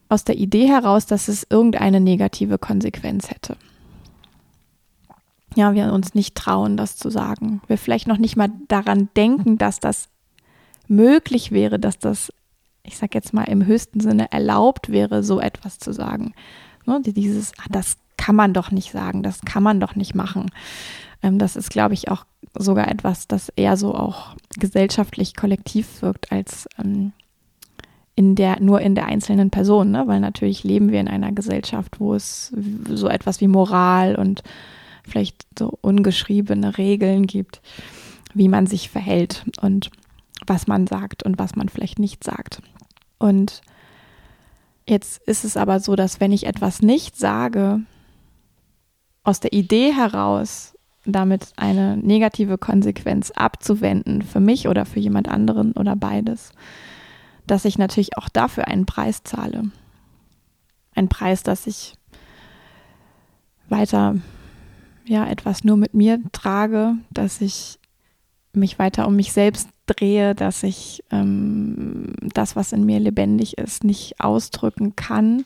Aus 0.09 0.23
der 0.23 0.37
Idee 0.37 0.67
heraus, 0.67 1.05
dass 1.05 1.27
es 1.27 1.47
irgendeine 1.49 1.99
negative 1.99 2.57
Konsequenz 2.57 3.29
hätte. 3.29 3.57
Ja, 5.55 5.73
wir 5.73 5.91
uns 5.93 6.13
nicht 6.13 6.35
trauen, 6.35 6.75
das 6.75 6.97
zu 6.97 7.09
sagen. 7.09 7.61
Wir 7.67 7.77
vielleicht 7.77 8.07
noch 8.07 8.17
nicht 8.17 8.35
mal 8.35 8.49
daran 8.67 9.09
denken, 9.15 9.57
dass 9.57 9.79
das 9.79 10.09
möglich 10.87 11.51
wäre, 11.51 11.79
dass 11.79 11.97
das 11.97 12.31
ich 12.85 12.97
sag 12.97 13.15
jetzt 13.15 13.33
mal 13.33 13.43
im 13.43 13.65
höchsten 13.65 13.99
Sinne 13.99 14.31
erlaubt 14.31 14.89
wäre, 14.89 15.23
so 15.23 15.39
etwas 15.39 15.79
zu 15.79 15.91
sagen. 15.91 16.33
Ne, 16.85 17.01
dieses, 17.03 17.51
ah, 17.57 17.65
das 17.69 17.97
kann 18.17 18.35
man 18.35 18.53
doch 18.53 18.71
nicht 18.71 18.91
sagen, 18.91 19.23
das 19.23 19.41
kann 19.41 19.63
man 19.63 19.79
doch 19.79 19.95
nicht 19.95 20.15
machen. 20.15 20.51
Ähm, 21.21 21.39
das 21.39 21.55
ist, 21.55 21.69
glaube 21.69 21.93
ich, 21.93 22.09
auch 22.09 22.25
sogar 22.57 22.87
etwas, 22.87 23.27
das 23.27 23.49
eher 23.49 23.77
so 23.77 23.93
auch 23.93 24.35
gesellschaftlich 24.57 25.35
kollektiv 25.35 26.01
wirkt 26.01 26.31
als 26.31 26.67
ähm, 26.79 27.11
in 28.15 28.35
der, 28.35 28.61
nur 28.61 28.79
in 28.81 28.95
der 28.95 29.07
einzelnen 29.07 29.49
Person, 29.49 29.91
ne? 29.91 30.03
weil 30.07 30.21
natürlich 30.21 30.63
leben 30.63 30.91
wir 30.91 31.01
in 31.01 31.09
einer 31.09 31.33
Gesellschaft, 31.33 31.99
wo 31.99 32.13
es 32.13 32.53
so 32.89 33.09
etwas 33.09 33.41
wie 33.41 33.47
Moral 33.47 34.15
und 34.15 34.41
vielleicht 35.03 35.45
so 35.59 35.77
ungeschriebene 35.81 36.77
Regeln 36.77 37.27
gibt, 37.27 37.61
wie 38.33 38.47
man 38.47 38.67
sich 38.67 38.89
verhält 38.89 39.45
und 39.61 39.91
was 40.47 40.67
man 40.67 40.87
sagt 40.87 41.23
und 41.23 41.37
was 41.39 41.55
man 41.55 41.67
vielleicht 41.67 41.99
nicht 41.99 42.23
sagt. 42.23 42.61
Und 43.17 43.61
jetzt 44.87 45.21
ist 45.27 45.43
es 45.43 45.57
aber 45.57 45.79
so, 45.79 45.95
dass 45.95 46.19
wenn 46.19 46.31
ich 46.31 46.45
etwas 46.45 46.81
nicht 46.81 47.17
sage, 47.17 47.81
aus 49.23 49.39
der 49.39 49.53
Idee 49.53 49.93
heraus, 49.93 50.75
damit 51.05 51.53
eine 51.55 51.97
negative 51.97 52.57
Konsequenz 52.57 53.31
abzuwenden, 53.31 54.21
für 54.21 54.39
mich 54.39 54.67
oder 54.67 54.85
für 54.85 54.99
jemand 54.99 55.29
anderen 55.29 55.73
oder 55.73 55.95
beides, 55.95 56.51
dass 57.47 57.65
ich 57.65 57.77
natürlich 57.77 58.17
auch 58.17 58.29
dafür 58.29 58.67
einen 58.67 58.85
Preis 58.85 59.23
zahle. 59.23 59.63
Ein 60.95 61.09
Preis, 61.09 61.43
dass 61.43 61.67
ich 61.67 61.93
weiter 63.69 64.15
ja 65.05 65.27
etwas 65.27 65.63
nur 65.63 65.77
mit 65.77 65.93
mir 65.93 66.19
trage, 66.31 66.95
dass 67.11 67.41
ich 67.41 67.79
mich 68.53 68.79
weiter 68.79 69.07
um 69.07 69.15
mich 69.15 69.31
selbst 69.31 69.69
drehe, 69.85 70.35
dass 70.35 70.63
ich 70.63 71.03
ähm, 71.11 72.13
das, 72.33 72.55
was 72.55 72.71
in 72.71 72.85
mir 72.85 72.99
lebendig 72.99 73.57
ist, 73.57 73.83
nicht 73.83 74.19
ausdrücken 74.19 74.95
kann. 74.95 75.45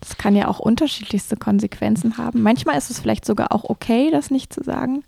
Das 0.00 0.16
kann 0.18 0.36
ja 0.36 0.48
auch 0.48 0.58
unterschiedlichste 0.58 1.36
Konsequenzen 1.36 2.18
haben. 2.18 2.42
Manchmal 2.42 2.76
ist 2.76 2.90
es 2.90 3.00
vielleicht 3.00 3.24
sogar 3.24 3.52
auch 3.52 3.64
okay, 3.64 4.10
das 4.10 4.30
nicht 4.30 4.52
zu 4.52 4.62
sagen. 4.62 5.04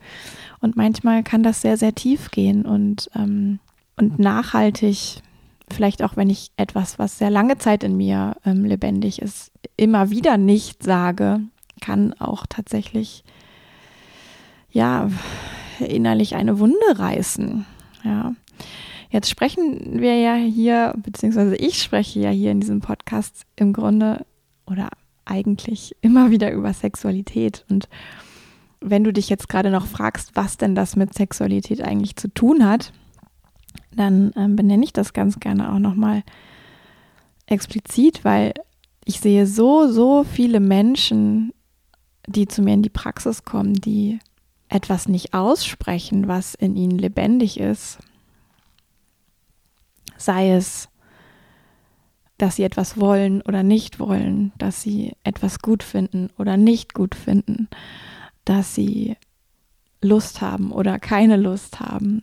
Und 0.60 0.76
manchmal 0.76 1.22
kann 1.22 1.42
das 1.42 1.60
sehr, 1.60 1.76
sehr 1.76 1.94
tief 1.94 2.30
gehen 2.30 2.64
und, 2.64 3.10
ähm, 3.14 3.58
und 3.96 4.18
nachhaltig 4.18 5.22
vielleicht 5.70 6.02
auch 6.02 6.16
wenn 6.16 6.30
ich 6.30 6.50
etwas, 6.56 6.98
was 6.98 7.18
sehr 7.18 7.30
lange 7.30 7.58
Zeit 7.58 7.82
in 7.82 7.96
mir 7.96 8.36
ähm, 8.44 8.64
lebendig 8.64 9.20
ist, 9.20 9.50
immer 9.76 10.10
wieder 10.10 10.36
nicht 10.36 10.82
sage, 10.82 11.40
kann 11.80 12.14
auch 12.14 12.46
tatsächlich 12.48 13.24
ja 14.70 15.10
innerlich 15.78 16.36
eine 16.36 16.58
Wunde 16.58 16.76
reißen. 16.94 17.66
Ja. 18.04 18.34
Jetzt 19.10 19.30
sprechen 19.30 20.00
wir 20.00 20.16
ja 20.16 20.34
hier, 20.34 20.94
beziehungsweise 20.96 21.56
ich 21.56 21.82
spreche 21.82 22.20
ja 22.20 22.30
hier 22.30 22.50
in 22.50 22.60
diesem 22.60 22.80
Podcast 22.80 23.44
im 23.56 23.72
Grunde 23.72 24.26
oder 24.66 24.88
eigentlich 25.24 25.94
immer 26.00 26.30
wieder 26.30 26.52
über 26.52 26.72
Sexualität. 26.72 27.64
Und 27.68 27.88
wenn 28.80 29.04
du 29.04 29.12
dich 29.12 29.28
jetzt 29.28 29.48
gerade 29.48 29.70
noch 29.70 29.86
fragst, 29.86 30.34
was 30.34 30.56
denn 30.56 30.74
das 30.74 30.96
mit 30.96 31.14
Sexualität 31.14 31.82
eigentlich 31.82 32.16
zu 32.16 32.28
tun 32.28 32.68
hat, 32.68 32.92
dann 33.94 34.32
ähm, 34.36 34.56
benenne 34.56 34.84
ich 34.84 34.92
das 34.92 35.12
ganz 35.12 35.40
gerne 35.40 35.72
auch 35.72 35.78
nochmal 35.78 36.22
explizit, 37.46 38.24
weil 38.24 38.52
ich 39.04 39.20
sehe 39.20 39.46
so, 39.46 39.90
so 39.90 40.24
viele 40.24 40.60
Menschen, 40.60 41.52
die 42.26 42.48
zu 42.48 42.62
mir 42.62 42.74
in 42.74 42.82
die 42.82 42.90
Praxis 42.90 43.44
kommen, 43.44 43.74
die 43.74 44.18
etwas 44.68 45.08
nicht 45.08 45.32
aussprechen, 45.32 46.26
was 46.26 46.54
in 46.54 46.76
ihnen 46.76 46.98
lebendig 46.98 47.60
ist. 47.60 47.98
Sei 50.18 50.52
es, 50.52 50.88
dass 52.38 52.56
sie 52.56 52.64
etwas 52.64 52.98
wollen 53.00 53.42
oder 53.42 53.62
nicht 53.62 53.98
wollen, 53.98 54.52
dass 54.58 54.82
sie 54.82 55.12
etwas 55.24 55.60
gut 55.60 55.82
finden 55.82 56.30
oder 56.38 56.56
nicht 56.56 56.94
gut 56.94 57.14
finden, 57.14 57.68
dass 58.44 58.74
sie 58.74 59.16
Lust 60.02 60.40
haben 60.40 60.70
oder 60.72 60.98
keine 60.98 61.36
Lust 61.36 61.80
haben, 61.80 62.22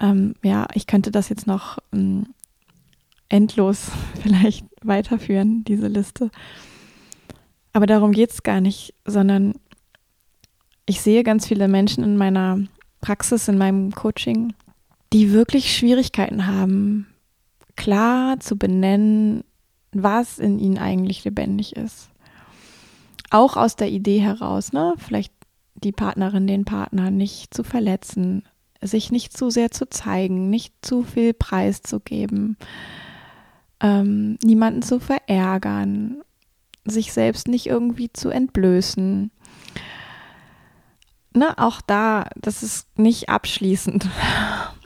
ähm, 0.00 0.34
ja, 0.42 0.66
ich 0.74 0.86
könnte 0.86 1.10
das 1.10 1.28
jetzt 1.28 1.46
noch 1.46 1.78
ähm, 1.92 2.34
endlos 3.28 3.90
vielleicht 4.22 4.64
weiterführen, 4.82 5.64
diese 5.64 5.88
Liste. 5.88 6.30
Aber 7.72 7.86
darum 7.86 8.12
geht 8.12 8.30
es 8.30 8.42
gar 8.42 8.60
nicht, 8.60 8.94
sondern 9.04 9.54
ich 10.86 11.00
sehe 11.00 11.22
ganz 11.22 11.46
viele 11.46 11.68
Menschen 11.68 12.02
in 12.02 12.16
meiner 12.16 12.58
Praxis, 13.00 13.46
in 13.46 13.58
meinem 13.58 13.92
Coaching, 13.92 14.54
die 15.12 15.32
wirklich 15.32 15.76
Schwierigkeiten 15.76 16.46
haben, 16.46 17.06
klar 17.76 18.40
zu 18.40 18.56
benennen, 18.56 19.44
was 19.92 20.38
in 20.38 20.58
ihnen 20.58 20.78
eigentlich 20.78 21.24
lebendig 21.24 21.76
ist. 21.76 22.10
Auch 23.30 23.56
aus 23.56 23.76
der 23.76 23.90
Idee 23.90 24.20
heraus, 24.20 24.72
ne? 24.72 24.94
Vielleicht 24.98 25.32
die 25.74 25.92
Partnerin, 25.92 26.46
den 26.46 26.64
Partner 26.64 27.10
nicht 27.10 27.54
zu 27.54 27.64
verletzen, 27.64 28.44
sich 28.82 29.10
nicht 29.10 29.36
zu 29.36 29.50
sehr 29.50 29.70
zu 29.70 29.88
zeigen, 29.88 30.50
nicht 30.50 30.74
zu 30.82 31.02
viel 31.02 31.32
preiszugeben, 31.32 32.56
ähm, 33.80 34.38
niemanden 34.42 34.82
zu 34.82 35.00
verärgern, 35.00 36.22
sich 36.84 37.12
selbst 37.12 37.48
nicht 37.48 37.66
irgendwie 37.66 38.12
zu 38.12 38.30
entblößen. 38.30 39.30
Ne, 41.32 41.58
auch 41.58 41.80
da, 41.80 42.28
das 42.36 42.62
ist 42.62 42.98
nicht 42.98 43.28
abschließend 43.28 44.08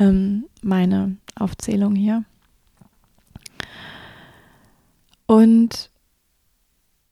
ähm, 0.00 0.46
meine 0.62 1.16
Aufzählung 1.36 1.94
hier. 1.94 2.24
Und 5.26 5.90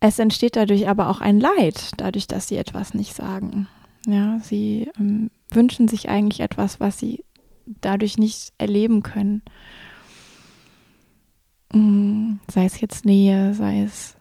es 0.00 0.18
entsteht 0.18 0.56
dadurch 0.56 0.88
aber 0.88 1.08
auch 1.08 1.20
ein 1.20 1.38
Leid, 1.38 1.92
dadurch, 1.98 2.26
dass 2.26 2.48
sie 2.48 2.56
etwas 2.56 2.94
nicht 2.94 3.14
sagen. 3.14 3.68
Ja, 4.06 4.40
sie 4.40 4.90
ähm, 4.98 5.30
wünschen 5.50 5.86
sich 5.86 6.08
eigentlich 6.08 6.40
etwas, 6.40 6.80
was 6.80 6.98
sie 6.98 7.24
dadurch 7.80 8.16
nicht 8.18 8.52
erleben 8.58 9.02
können. 9.02 9.42
Mm, 11.72 12.36
sei 12.50 12.64
es 12.64 12.80
jetzt 12.80 13.04
Nähe, 13.04 13.54
sei 13.54 13.82
es 13.82 14.16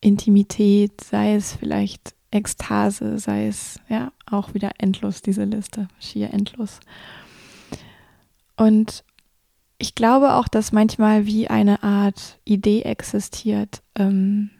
Intimität, 0.00 1.02
sei 1.02 1.34
es 1.34 1.54
vielleicht 1.54 2.14
Ekstase, 2.30 3.18
sei 3.18 3.48
es 3.48 3.80
ja 3.88 4.12
auch 4.26 4.54
wieder 4.54 4.70
endlos, 4.78 5.22
diese 5.22 5.44
Liste, 5.44 5.88
schier 6.00 6.32
endlos. 6.32 6.80
Und 8.56 9.04
ich 9.78 9.94
glaube 9.94 10.34
auch, 10.34 10.48
dass 10.48 10.72
manchmal 10.72 11.26
wie 11.26 11.48
eine 11.48 11.82
Art 11.82 12.38
Idee 12.44 12.82
existiert, 12.82 13.82
ähm, 13.94 14.50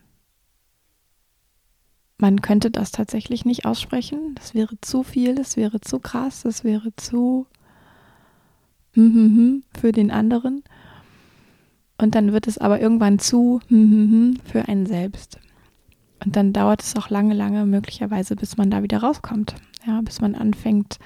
man 2.18 2.40
könnte 2.40 2.70
das 2.70 2.92
tatsächlich 2.92 3.44
nicht 3.44 3.66
aussprechen. 3.66 4.34
Das 4.36 4.54
wäre 4.54 4.80
zu 4.80 5.02
viel, 5.02 5.34
das 5.34 5.56
wäre 5.56 5.80
zu 5.80 5.98
krass, 5.98 6.42
das 6.42 6.64
wäre 6.64 6.94
zu 6.96 7.46
hm, 8.92 9.14
hm, 9.14 9.36
hm 9.36 9.62
für 9.78 9.92
den 9.92 10.10
anderen. 10.10 10.62
Und 11.98 12.14
dann 12.14 12.32
wird 12.32 12.46
es 12.46 12.58
aber 12.58 12.80
irgendwann 12.80 13.18
zu 13.18 13.60
für 13.68 14.68
einen 14.68 14.86
selbst. 14.86 15.38
Und 16.24 16.36
dann 16.36 16.52
dauert 16.52 16.82
es 16.82 16.96
auch 16.96 17.10
lange, 17.10 17.34
lange 17.34 17.66
möglicherweise, 17.66 18.36
bis 18.36 18.56
man 18.56 18.70
da 18.70 18.82
wieder 18.82 18.98
rauskommt. 18.98 19.54
Ja, 19.86 20.00
bis 20.00 20.20
man 20.20 20.34
anfängt, 20.34 20.98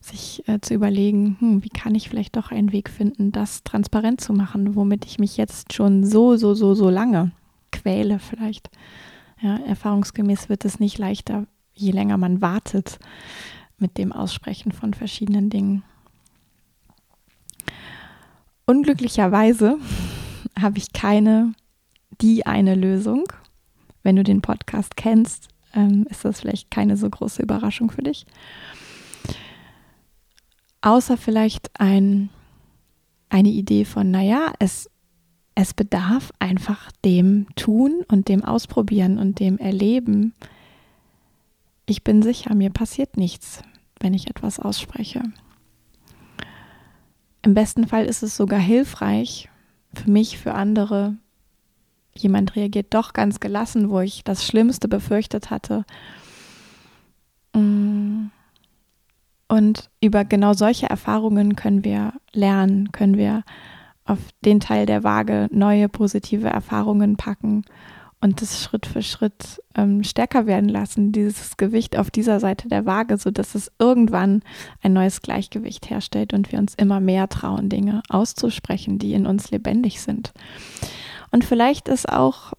sich 0.00 0.46
äh, 0.48 0.60
zu 0.60 0.74
überlegen, 0.74 1.36
hm, 1.38 1.64
wie 1.64 1.68
kann 1.68 1.94
ich 1.94 2.08
vielleicht 2.08 2.36
doch 2.36 2.50
einen 2.50 2.72
Weg 2.72 2.88
finden, 2.88 3.32
das 3.32 3.62
transparent 3.62 4.20
zu 4.20 4.32
machen, 4.32 4.74
womit 4.74 5.04
ich 5.04 5.18
mich 5.18 5.36
jetzt 5.36 5.72
schon 5.72 6.04
so, 6.04 6.36
so, 6.36 6.54
so, 6.54 6.74
so 6.74 6.90
lange 6.90 7.32
quäle 7.70 8.18
vielleicht. 8.18 8.70
Ja, 9.40 9.56
erfahrungsgemäß 9.58 10.48
wird 10.48 10.64
es 10.64 10.80
nicht 10.80 10.98
leichter, 10.98 11.46
je 11.74 11.92
länger 11.92 12.18
man 12.18 12.40
wartet 12.40 12.98
mit 13.78 13.96
dem 13.96 14.12
Aussprechen 14.12 14.72
von 14.72 14.92
verschiedenen 14.92 15.48
Dingen. 15.48 15.82
Unglücklicherweise 18.66 19.78
habe 20.60 20.78
ich 20.78 20.92
keine 20.92 21.54
die 22.20 22.46
eine 22.46 22.74
Lösung. 22.74 23.24
Wenn 24.02 24.16
du 24.16 24.22
den 24.22 24.42
Podcast 24.42 24.96
kennst, 24.96 25.48
ähm, 25.74 26.06
ist 26.10 26.24
das 26.24 26.40
vielleicht 26.40 26.70
keine 26.70 26.96
so 26.96 27.08
große 27.08 27.42
Überraschung 27.42 27.90
für 27.90 28.02
dich. 28.02 28.26
Außer 30.82 31.16
vielleicht 31.16 31.70
ein, 31.78 32.30
eine 33.28 33.50
Idee 33.50 33.84
von, 33.84 34.10
naja, 34.10 34.52
es 34.58 34.90
es 35.60 35.74
bedarf 35.74 36.32
einfach 36.38 36.90
dem 37.04 37.46
Tun 37.54 38.02
und 38.08 38.28
dem 38.28 38.44
Ausprobieren 38.44 39.18
und 39.18 39.40
dem 39.40 39.58
Erleben. 39.58 40.32
Ich 41.84 42.02
bin 42.02 42.22
sicher, 42.22 42.54
mir 42.54 42.70
passiert 42.70 43.18
nichts, 43.18 43.62
wenn 44.00 44.14
ich 44.14 44.28
etwas 44.28 44.58
ausspreche. 44.58 45.22
Im 47.42 47.52
besten 47.52 47.86
Fall 47.86 48.06
ist 48.06 48.22
es 48.22 48.36
sogar 48.36 48.58
hilfreich 48.60 49.50
für 49.92 50.10
mich, 50.10 50.38
für 50.38 50.54
andere. 50.54 51.16
Jemand 52.14 52.56
reagiert 52.56 52.94
doch 52.94 53.12
ganz 53.12 53.38
gelassen, 53.38 53.90
wo 53.90 54.00
ich 54.00 54.24
das 54.24 54.46
Schlimmste 54.46 54.88
befürchtet 54.88 55.50
hatte. 55.50 55.84
Mm. 57.54 58.28
Und 59.50 59.90
über 60.00 60.24
genau 60.24 60.52
solche 60.52 60.88
Erfahrungen 60.88 61.56
können 61.56 61.82
wir 61.82 62.12
lernen, 62.32 62.92
können 62.92 63.16
wir 63.16 63.42
auf 64.04 64.18
den 64.44 64.60
Teil 64.60 64.86
der 64.86 65.02
Waage 65.02 65.48
neue 65.50 65.88
positive 65.88 66.46
Erfahrungen 66.46 67.16
packen 67.16 67.64
und 68.20 68.42
das 68.42 68.62
Schritt 68.62 68.86
für 68.86 69.02
Schritt 69.02 69.60
ähm, 69.74 70.04
stärker 70.04 70.46
werden 70.46 70.68
lassen, 70.68 71.10
dieses 71.10 71.56
Gewicht 71.56 71.98
auf 71.98 72.12
dieser 72.12 72.38
Seite 72.38 72.68
der 72.68 72.86
Waage, 72.86 73.16
sodass 73.18 73.56
es 73.56 73.72
irgendwann 73.80 74.42
ein 74.82 74.92
neues 74.92 75.20
Gleichgewicht 75.20 75.90
herstellt 75.90 76.32
und 76.32 76.52
wir 76.52 76.60
uns 76.60 76.76
immer 76.76 77.00
mehr 77.00 77.28
trauen, 77.28 77.68
Dinge 77.68 78.02
auszusprechen, 78.08 79.00
die 79.00 79.14
in 79.14 79.26
uns 79.26 79.50
lebendig 79.50 80.00
sind. 80.00 80.32
Und 81.32 81.44
vielleicht 81.44 81.88
ist 81.88 82.08
auch 82.08 82.52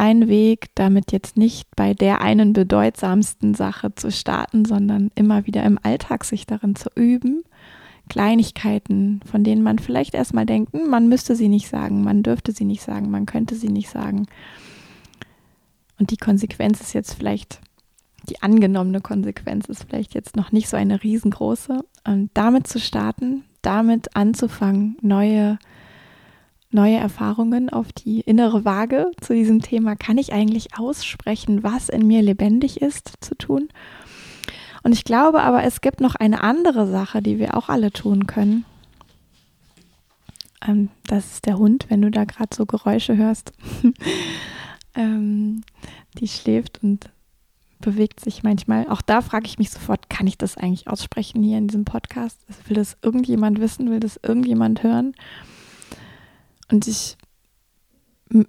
ein 0.00 0.28
Weg, 0.28 0.70
damit 0.76 1.12
jetzt 1.12 1.36
nicht 1.36 1.68
bei 1.76 1.92
der 1.92 2.22
einen 2.22 2.54
bedeutsamsten 2.54 3.52
Sache 3.52 3.94
zu 3.94 4.10
starten, 4.10 4.64
sondern 4.64 5.10
immer 5.14 5.46
wieder 5.46 5.62
im 5.62 5.78
Alltag 5.82 6.24
sich 6.24 6.46
darin 6.46 6.74
zu 6.74 6.88
üben, 6.94 7.44
Kleinigkeiten, 8.08 9.20
von 9.30 9.44
denen 9.44 9.62
man 9.62 9.78
vielleicht 9.78 10.14
erstmal 10.14 10.46
denkt, 10.46 10.72
hm, 10.72 10.88
man 10.88 11.10
müsste 11.10 11.36
sie 11.36 11.48
nicht 11.48 11.68
sagen, 11.68 12.02
man 12.02 12.22
dürfte 12.22 12.52
sie 12.52 12.64
nicht 12.64 12.82
sagen, 12.82 13.10
man 13.10 13.26
könnte 13.26 13.54
sie 13.56 13.68
nicht 13.68 13.90
sagen. 13.90 14.24
Und 15.98 16.10
die 16.10 16.16
Konsequenz 16.16 16.80
ist 16.80 16.94
jetzt 16.94 17.12
vielleicht, 17.12 17.60
die 18.30 18.40
angenommene 18.40 19.02
Konsequenz 19.02 19.66
ist 19.66 19.84
vielleicht 19.84 20.14
jetzt 20.14 20.34
noch 20.34 20.50
nicht 20.50 20.70
so 20.70 20.78
eine 20.78 21.02
riesengroße. 21.02 21.84
Und 22.06 22.30
damit 22.32 22.66
zu 22.66 22.80
starten, 22.80 23.44
damit 23.60 24.16
anzufangen, 24.16 24.96
neue, 25.02 25.58
neue 26.70 26.96
Erfahrungen 26.96 27.68
auf 27.68 27.92
die 27.92 28.20
innere 28.20 28.64
Waage 28.64 29.10
zu 29.20 29.34
diesem 29.34 29.60
Thema, 29.60 29.96
kann 29.96 30.18
ich 30.18 30.32
eigentlich 30.32 30.78
aussprechen, 30.78 31.62
was 31.62 31.88
in 31.88 32.06
mir 32.06 32.22
lebendig 32.22 32.80
ist, 32.80 33.12
zu 33.20 33.34
tun. 33.34 33.68
Und 34.82 34.92
ich 34.92 35.04
glaube 35.04 35.42
aber, 35.42 35.64
es 35.64 35.80
gibt 35.80 36.00
noch 36.00 36.14
eine 36.14 36.42
andere 36.42 36.86
Sache, 36.86 37.22
die 37.22 37.38
wir 37.38 37.56
auch 37.56 37.68
alle 37.68 37.90
tun 37.90 38.26
können. 38.26 38.64
Ähm, 40.66 40.88
das 41.06 41.32
ist 41.32 41.46
der 41.46 41.58
Hund, 41.58 41.86
wenn 41.88 42.02
du 42.02 42.10
da 42.10 42.24
gerade 42.24 42.54
so 42.54 42.66
Geräusche 42.66 43.16
hörst. 43.16 43.52
ähm, 44.94 45.62
die 46.18 46.28
schläft 46.28 46.82
und 46.82 47.10
bewegt 47.80 48.20
sich 48.20 48.42
manchmal. 48.42 48.88
Auch 48.88 49.02
da 49.02 49.22
frage 49.22 49.46
ich 49.46 49.58
mich 49.58 49.70
sofort, 49.70 50.10
kann 50.10 50.26
ich 50.26 50.38
das 50.38 50.56
eigentlich 50.56 50.88
aussprechen 50.88 51.42
hier 51.42 51.58
in 51.58 51.68
diesem 51.68 51.84
Podcast? 51.84 52.38
Will 52.66 52.76
das 52.76 52.96
irgendjemand 53.02 53.58
wissen? 53.60 53.90
Will 53.90 54.00
das 54.00 54.20
irgendjemand 54.22 54.82
hören? 54.82 55.14
Und 56.70 56.86
ich 56.86 57.16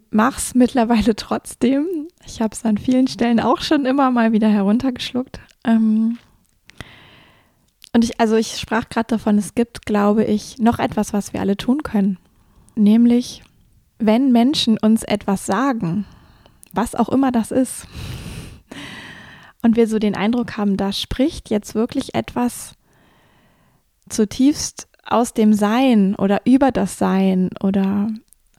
mache 0.10 0.38
es 0.38 0.56
mittlerweile 0.56 1.16
trotzdem. 1.16 2.08
Ich 2.26 2.42
habe 2.42 2.54
es 2.54 2.64
an 2.66 2.78
vielen 2.78 3.08
Stellen 3.08 3.40
auch 3.40 3.62
schon 3.62 3.86
immer 3.86 4.12
mal 4.12 4.32
wieder 4.32 4.50
heruntergeschluckt. 4.50 5.40
Ähm 5.66 6.20
und 7.94 8.06
ich, 8.06 8.20
also 8.20 8.36
ich 8.36 8.58
sprach 8.58 8.88
gerade 8.90 9.08
davon, 9.08 9.38
es 9.38 9.56
gibt, 9.56 9.86
glaube 9.86 10.24
ich, 10.24 10.60
noch 10.60 10.80
etwas, 10.80 11.14
was 11.14 11.34
wir 11.34 11.42
alle 11.42 11.58
tun 11.58 11.84
können. 11.84 12.18
Nämlich, 12.76 13.44
wenn 14.00 14.32
Menschen 14.32 14.78
uns 14.78 15.04
etwas 15.04 15.46
sagen, 15.46 16.06
was 16.72 16.96
auch 16.96 17.10
immer 17.10 17.32
das 17.32 17.52
ist. 17.52 17.88
Und 19.64 19.76
wir 19.76 19.88
so 19.88 20.00
den 20.00 20.16
Eindruck 20.16 20.58
haben, 20.58 20.78
da 20.78 20.92
spricht 20.92 21.50
jetzt 21.50 21.76
wirklich 21.76 22.16
etwas 22.16 22.74
zutiefst 24.10 24.88
aus 25.06 25.34
dem 25.34 25.54
Sein 25.54 26.16
oder 26.16 26.42
über 26.46 26.72
das 26.72 26.98
Sein 26.98 27.50
oder 27.62 28.10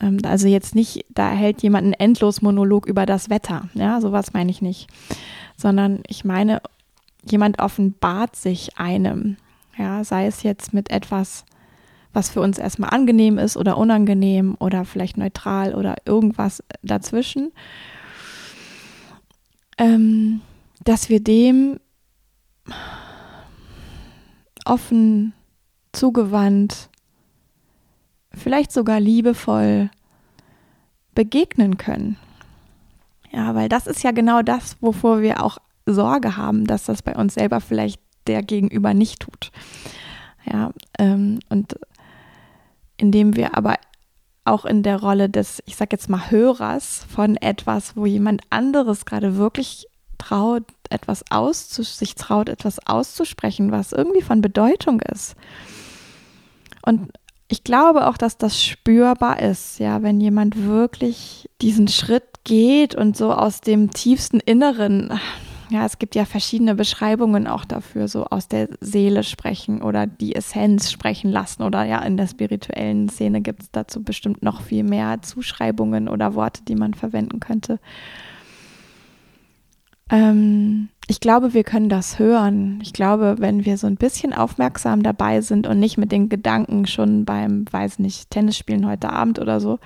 ähm, 0.00 0.18
also 0.24 0.48
jetzt 0.48 0.74
nicht, 0.74 1.04
da 1.10 1.30
hält 1.30 1.62
jemand 1.62 1.84
einen 1.84 1.94
Endlosmonolog 1.94 2.86
über 2.86 3.06
das 3.06 3.30
Wetter, 3.30 3.68
ja, 3.74 4.00
sowas 4.00 4.32
meine 4.32 4.50
ich 4.50 4.60
nicht, 4.60 4.88
sondern 5.56 6.02
ich 6.08 6.24
meine, 6.24 6.60
jemand 7.24 7.60
offenbart 7.60 8.36
sich 8.36 8.78
einem, 8.78 9.36
ja, 9.78 10.04
sei 10.04 10.26
es 10.26 10.42
jetzt 10.42 10.74
mit 10.74 10.90
etwas, 10.90 11.44
was 12.12 12.28
für 12.28 12.40
uns 12.40 12.58
erstmal 12.58 12.90
angenehm 12.90 13.38
ist 13.38 13.56
oder 13.56 13.78
unangenehm 13.78 14.56
oder 14.58 14.84
vielleicht 14.84 15.16
neutral 15.16 15.74
oder 15.74 15.96
irgendwas 16.04 16.62
dazwischen. 16.82 17.52
Ähm, 19.78 20.42
dass 20.84 21.08
wir 21.08 21.20
dem 21.20 21.80
offen, 24.64 25.32
zugewandt, 25.92 26.88
vielleicht 28.32 28.72
sogar 28.72 29.00
liebevoll 29.00 29.90
begegnen 31.14 31.76
können. 31.76 32.16
Ja, 33.30 33.54
weil 33.54 33.68
das 33.68 33.86
ist 33.86 34.02
ja 34.02 34.10
genau 34.10 34.42
das, 34.42 34.76
wovor 34.80 35.22
wir 35.22 35.42
auch 35.42 35.58
Sorge 35.86 36.36
haben, 36.36 36.66
dass 36.66 36.84
das 36.84 37.02
bei 37.02 37.14
uns 37.14 37.34
selber 37.34 37.60
vielleicht 37.60 38.00
der 38.26 38.42
Gegenüber 38.42 38.94
nicht 38.94 39.20
tut. 39.20 39.50
Ja, 40.44 40.70
ähm, 40.98 41.40
und 41.48 41.76
indem 42.96 43.36
wir 43.36 43.56
aber 43.56 43.76
auch 44.44 44.64
in 44.64 44.82
der 44.82 45.00
Rolle 45.00 45.28
des, 45.28 45.62
ich 45.66 45.76
sag 45.76 45.92
jetzt 45.92 46.08
mal, 46.08 46.30
Hörers 46.30 47.06
von 47.08 47.36
etwas, 47.36 47.96
wo 47.96 48.06
jemand 48.06 48.42
anderes 48.50 49.04
gerade 49.04 49.36
wirklich 49.36 49.86
traut, 50.18 50.64
etwas 50.90 51.24
auszus 51.30 51.98
sich 51.98 52.14
traut, 52.14 52.48
etwas 52.48 52.84
auszusprechen, 52.86 53.72
was 53.72 53.92
irgendwie 53.92 54.22
von 54.22 54.40
Bedeutung 54.40 55.00
ist. 55.00 55.36
Und 56.84 57.12
ich 57.48 57.64
glaube 57.64 58.06
auch, 58.08 58.16
dass 58.16 58.38
das 58.38 58.62
spürbar 58.62 59.40
ist, 59.40 59.78
ja, 59.78 60.02
wenn 60.02 60.20
jemand 60.20 60.64
wirklich 60.64 61.48
diesen 61.60 61.88
Schritt 61.88 62.24
geht 62.44 62.94
und 62.94 63.16
so 63.16 63.32
aus 63.32 63.60
dem 63.60 63.90
tiefsten 63.90 64.40
Inneren 64.40 65.20
ja, 65.72 65.86
es 65.86 65.98
gibt 65.98 66.14
ja 66.14 66.26
verschiedene 66.26 66.74
Beschreibungen 66.74 67.46
auch 67.46 67.64
dafür, 67.64 68.06
so 68.06 68.26
aus 68.26 68.46
der 68.46 68.68
Seele 68.80 69.22
sprechen 69.22 69.80
oder 69.80 70.06
die 70.06 70.34
Essenz 70.34 70.90
sprechen 70.90 71.30
lassen 71.30 71.62
oder 71.62 71.82
ja, 71.84 72.00
in 72.02 72.18
der 72.18 72.26
spirituellen 72.26 73.08
Szene 73.08 73.40
gibt 73.40 73.62
es 73.62 73.70
dazu 73.70 74.02
bestimmt 74.02 74.42
noch 74.42 74.60
viel 74.60 74.84
mehr 74.84 75.22
Zuschreibungen 75.22 76.10
oder 76.10 76.34
Worte, 76.34 76.62
die 76.62 76.74
man 76.74 76.92
verwenden 76.92 77.40
könnte. 77.40 77.80
Ähm, 80.12 80.90
ich 81.08 81.18
glaube, 81.18 81.54
wir 81.54 81.64
können 81.64 81.88
das 81.88 82.18
hören. 82.18 82.78
Ich 82.82 82.92
glaube, 82.92 83.36
wenn 83.38 83.64
wir 83.64 83.78
so 83.78 83.86
ein 83.86 83.96
bisschen 83.96 84.32
aufmerksam 84.32 85.02
dabei 85.02 85.40
sind 85.40 85.66
und 85.66 85.80
nicht 85.80 85.96
mit 85.96 86.12
den 86.12 86.28
Gedanken 86.28 86.86
schon 86.86 87.24
beim, 87.24 87.64
weiß 87.68 87.98
nicht, 87.98 88.30
Tennisspielen 88.30 88.86
heute 88.86 89.10
Abend 89.10 89.40
oder 89.40 89.58
so, 89.58 89.80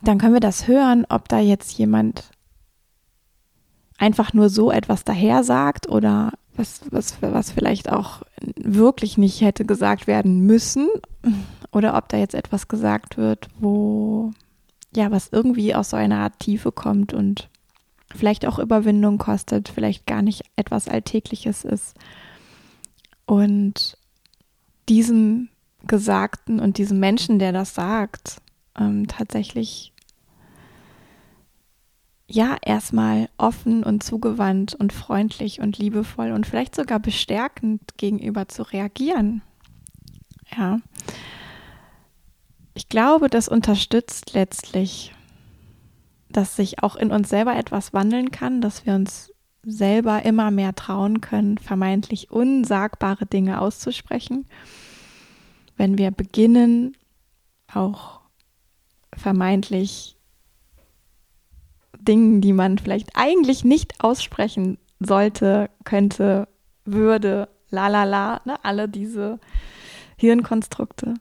dann 0.00 0.18
können 0.18 0.34
wir 0.34 0.40
das 0.40 0.68
hören, 0.68 1.04
ob 1.08 1.28
da 1.28 1.40
jetzt 1.40 1.76
jemand 1.76 2.30
einfach 3.98 4.32
nur 4.32 4.48
so 4.48 4.70
etwas 4.70 5.04
daher 5.04 5.44
sagt 5.44 5.88
oder 5.88 6.32
was, 6.56 6.82
was, 6.90 7.20
was 7.20 7.50
vielleicht 7.50 7.90
auch 7.90 8.22
wirklich 8.56 9.18
nicht 9.18 9.40
hätte 9.40 9.64
gesagt 9.64 10.06
werden 10.06 10.40
müssen 10.40 10.88
oder 11.72 11.96
ob 11.96 12.08
da 12.08 12.16
jetzt 12.16 12.34
etwas 12.34 12.68
gesagt 12.68 13.16
wird, 13.16 13.48
wo 13.58 14.30
ja, 14.94 15.10
was 15.10 15.28
irgendwie 15.32 15.74
aus 15.74 15.90
so 15.90 15.96
einer 15.96 16.18
Art 16.18 16.38
Tiefe 16.38 16.70
kommt 16.70 17.12
und 17.12 17.48
vielleicht 18.14 18.46
auch 18.46 18.58
Überwindung 18.58 19.18
kostet, 19.18 19.68
vielleicht 19.68 20.06
gar 20.06 20.22
nicht 20.22 20.42
etwas 20.56 20.88
Alltägliches 20.88 21.64
ist. 21.64 21.94
Und 23.26 23.96
diesem 24.88 25.48
Gesagten 25.86 26.60
und 26.60 26.78
diesem 26.78 27.00
Menschen, 27.00 27.38
der 27.38 27.52
das 27.52 27.74
sagt, 27.74 28.40
ähm, 28.78 29.06
tatsächlich 29.06 29.92
ja 32.26 32.56
erstmal 32.62 33.28
offen 33.36 33.84
und 33.84 34.02
zugewandt 34.02 34.74
und 34.74 34.92
freundlich 34.92 35.60
und 35.60 35.78
liebevoll 35.78 36.32
und 36.32 36.46
vielleicht 36.46 36.74
sogar 36.74 36.98
bestärkend 36.98 37.80
gegenüber 37.96 38.48
zu 38.48 38.62
reagieren. 38.62 39.42
Ja. 40.56 40.78
Ich 42.74 42.88
glaube, 42.88 43.28
das 43.28 43.48
unterstützt 43.48 44.34
letztlich, 44.34 45.13
dass 46.36 46.56
sich 46.56 46.82
auch 46.82 46.96
in 46.96 47.10
uns 47.10 47.28
selber 47.28 47.56
etwas 47.56 47.92
wandeln 47.92 48.30
kann, 48.30 48.60
dass 48.60 48.84
wir 48.86 48.94
uns 48.94 49.32
selber 49.62 50.24
immer 50.24 50.50
mehr 50.50 50.74
trauen 50.74 51.20
können, 51.20 51.58
vermeintlich 51.58 52.30
unsagbare 52.30 53.24
Dinge 53.24 53.60
auszusprechen. 53.60 54.46
Wenn 55.76 55.96
wir 55.96 56.10
beginnen, 56.10 56.96
auch 57.72 58.20
vermeintlich 59.16 60.16
Dingen, 61.98 62.40
die 62.40 62.52
man 62.52 62.78
vielleicht 62.78 63.10
eigentlich 63.14 63.64
nicht 63.64 64.02
aussprechen 64.02 64.78
sollte, 65.00 65.70
könnte, 65.84 66.48
würde, 66.84 67.48
la 67.70 67.88
la 67.88 68.04
la, 68.04 68.40
ne, 68.44 68.62
alle 68.64 68.88
diese 68.88 69.38
Hirnkonstrukte, 70.16 71.14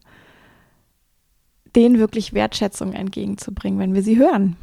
denen 1.75 1.99
wirklich 1.99 2.33
Wertschätzung 2.33 2.93
entgegenzubringen, 2.93 3.79
wenn 3.79 3.93
wir 3.93 4.03
sie 4.03 4.17
hören. 4.17 4.57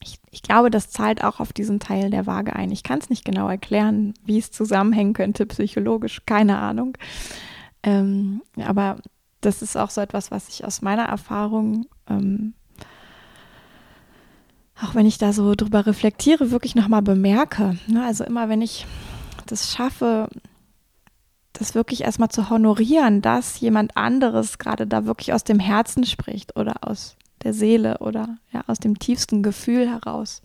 Ich, 0.00 0.18
ich 0.30 0.42
glaube, 0.42 0.70
das 0.70 0.90
zahlt 0.90 1.24
auch 1.24 1.40
auf 1.40 1.52
diesen 1.52 1.80
Teil 1.80 2.10
der 2.10 2.26
Waage 2.26 2.54
ein. 2.54 2.70
Ich 2.70 2.82
kann 2.82 2.98
es 2.98 3.10
nicht 3.10 3.24
genau 3.24 3.48
erklären, 3.48 4.14
wie 4.24 4.38
es 4.38 4.50
zusammenhängen 4.50 5.14
könnte, 5.14 5.46
psychologisch, 5.46 6.22
keine 6.26 6.58
Ahnung. 6.58 6.96
Ähm, 7.82 8.42
aber 8.62 8.98
das 9.40 9.62
ist 9.62 9.76
auch 9.76 9.90
so 9.90 10.00
etwas, 10.00 10.30
was 10.30 10.48
ich 10.48 10.64
aus 10.64 10.82
meiner 10.82 11.04
Erfahrung 11.04 11.86
ähm, 12.08 12.54
auch 14.82 14.94
wenn 14.94 15.06
ich 15.06 15.18
da 15.18 15.32
so 15.32 15.54
drüber 15.54 15.86
reflektiere, 15.86 16.50
wirklich 16.50 16.74
nochmal 16.74 17.02
bemerke. 17.02 17.78
Ne? 17.86 18.04
Also 18.04 18.24
immer, 18.24 18.48
wenn 18.48 18.60
ich 18.60 18.86
das 19.46 19.72
schaffe, 19.72 20.28
das 21.52 21.74
wirklich 21.74 22.02
erstmal 22.02 22.28
zu 22.28 22.50
honorieren, 22.50 23.22
dass 23.22 23.58
jemand 23.60 23.96
anderes 23.96 24.58
gerade 24.58 24.86
da 24.86 25.06
wirklich 25.06 25.32
aus 25.32 25.44
dem 25.44 25.58
Herzen 25.58 26.04
spricht 26.04 26.56
oder 26.56 26.86
aus 26.86 27.16
der 27.46 27.54
Seele 27.54 27.98
oder 27.98 28.38
ja, 28.52 28.64
aus 28.66 28.80
dem 28.80 28.98
tiefsten 28.98 29.44
Gefühl 29.44 29.88
heraus, 29.88 30.42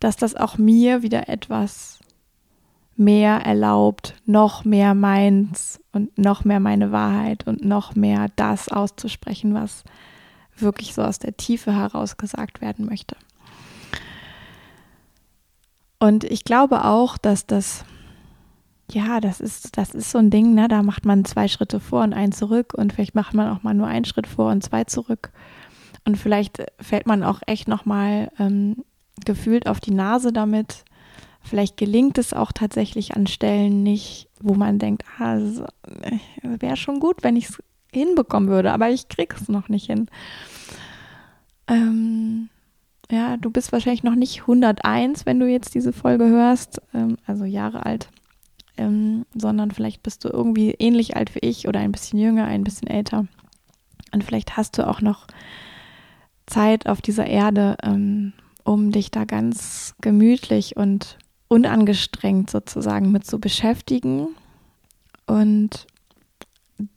dass 0.00 0.16
das 0.16 0.34
auch 0.34 0.56
mir 0.56 1.02
wieder 1.02 1.28
etwas 1.28 2.00
mehr 2.96 3.40
erlaubt, 3.40 4.14
noch 4.24 4.64
mehr 4.64 4.94
meins 4.94 5.78
und 5.92 6.16
noch 6.16 6.44
mehr 6.44 6.60
meine 6.60 6.92
Wahrheit 6.92 7.46
und 7.46 7.62
noch 7.62 7.94
mehr 7.94 8.28
das 8.36 8.68
auszusprechen, 8.68 9.52
was 9.52 9.84
wirklich 10.56 10.94
so 10.94 11.02
aus 11.02 11.18
der 11.18 11.36
Tiefe 11.36 11.74
heraus 11.74 12.16
gesagt 12.16 12.62
werden 12.62 12.86
möchte. 12.86 13.16
Und 15.98 16.24
ich 16.24 16.44
glaube 16.44 16.84
auch, 16.86 17.18
dass 17.18 17.46
das, 17.46 17.84
ja, 18.92 19.20
das 19.20 19.40
ist, 19.40 19.76
das 19.76 19.94
ist 19.94 20.10
so 20.10 20.18
ein 20.18 20.30
Ding, 20.30 20.54
ne? 20.54 20.68
Da 20.68 20.82
macht 20.82 21.04
man 21.04 21.24
zwei 21.24 21.48
Schritte 21.48 21.80
vor 21.80 22.02
und 22.02 22.12
einen 22.12 22.32
zurück 22.32 22.74
und 22.74 22.92
vielleicht 22.92 23.14
macht 23.14 23.34
man 23.34 23.48
auch 23.48 23.62
mal 23.62 23.74
nur 23.74 23.86
einen 23.86 24.04
Schritt 24.04 24.26
vor 24.26 24.50
und 24.50 24.62
zwei 24.62 24.84
zurück. 24.84 25.32
Und 26.04 26.16
vielleicht 26.16 26.62
fällt 26.80 27.06
man 27.06 27.22
auch 27.22 27.40
echt 27.46 27.68
nochmal 27.68 28.30
ähm, 28.38 28.84
gefühlt 29.24 29.66
auf 29.66 29.80
die 29.80 29.92
Nase 29.92 30.32
damit. 30.32 30.84
Vielleicht 31.42 31.76
gelingt 31.76 32.18
es 32.18 32.32
auch 32.32 32.52
tatsächlich 32.52 33.16
an 33.16 33.26
Stellen 33.26 33.82
nicht, 33.82 34.28
wo 34.40 34.54
man 34.54 34.78
denkt, 34.78 35.04
ah, 35.18 35.38
wäre 36.42 36.76
schon 36.76 37.00
gut, 37.00 37.22
wenn 37.22 37.36
ich 37.36 37.48
es 37.48 37.62
hinbekommen 37.92 38.48
würde, 38.48 38.72
aber 38.72 38.90
ich 38.90 39.08
krieg's 39.08 39.48
noch 39.48 39.68
nicht 39.68 39.86
hin. 39.86 40.06
Ähm, 41.66 42.48
ja, 43.10 43.36
du 43.36 43.50
bist 43.50 43.72
wahrscheinlich 43.72 44.02
noch 44.02 44.14
nicht 44.14 44.42
101, 44.42 45.26
wenn 45.26 45.40
du 45.40 45.46
jetzt 45.46 45.74
diese 45.74 45.92
Folge 45.92 46.26
hörst, 46.26 46.80
ähm, 46.94 47.16
also 47.26 47.44
Jahre 47.44 47.84
alt, 47.86 48.10
ähm, 48.80 49.26
sondern 49.34 49.70
vielleicht 49.70 50.02
bist 50.02 50.24
du 50.24 50.28
irgendwie 50.28 50.70
ähnlich 50.72 51.16
alt 51.16 51.34
wie 51.34 51.40
ich 51.40 51.68
oder 51.68 51.80
ein 51.80 51.92
bisschen 51.92 52.18
jünger, 52.18 52.46
ein 52.46 52.64
bisschen 52.64 52.88
älter. 52.88 53.26
Und 54.12 54.24
vielleicht 54.24 54.56
hast 54.56 54.78
du 54.78 54.88
auch 54.88 55.00
noch 55.00 55.26
Zeit 56.46 56.88
auf 56.88 57.00
dieser 57.00 57.26
Erde, 57.26 57.76
ähm, 57.82 58.32
um 58.64 58.90
dich 58.90 59.10
da 59.10 59.24
ganz 59.24 59.94
gemütlich 60.00 60.76
und 60.76 61.18
unangestrengt 61.48 62.50
sozusagen 62.50 63.12
mit 63.12 63.26
zu 63.26 63.38
beschäftigen 63.38 64.28
und 65.26 65.86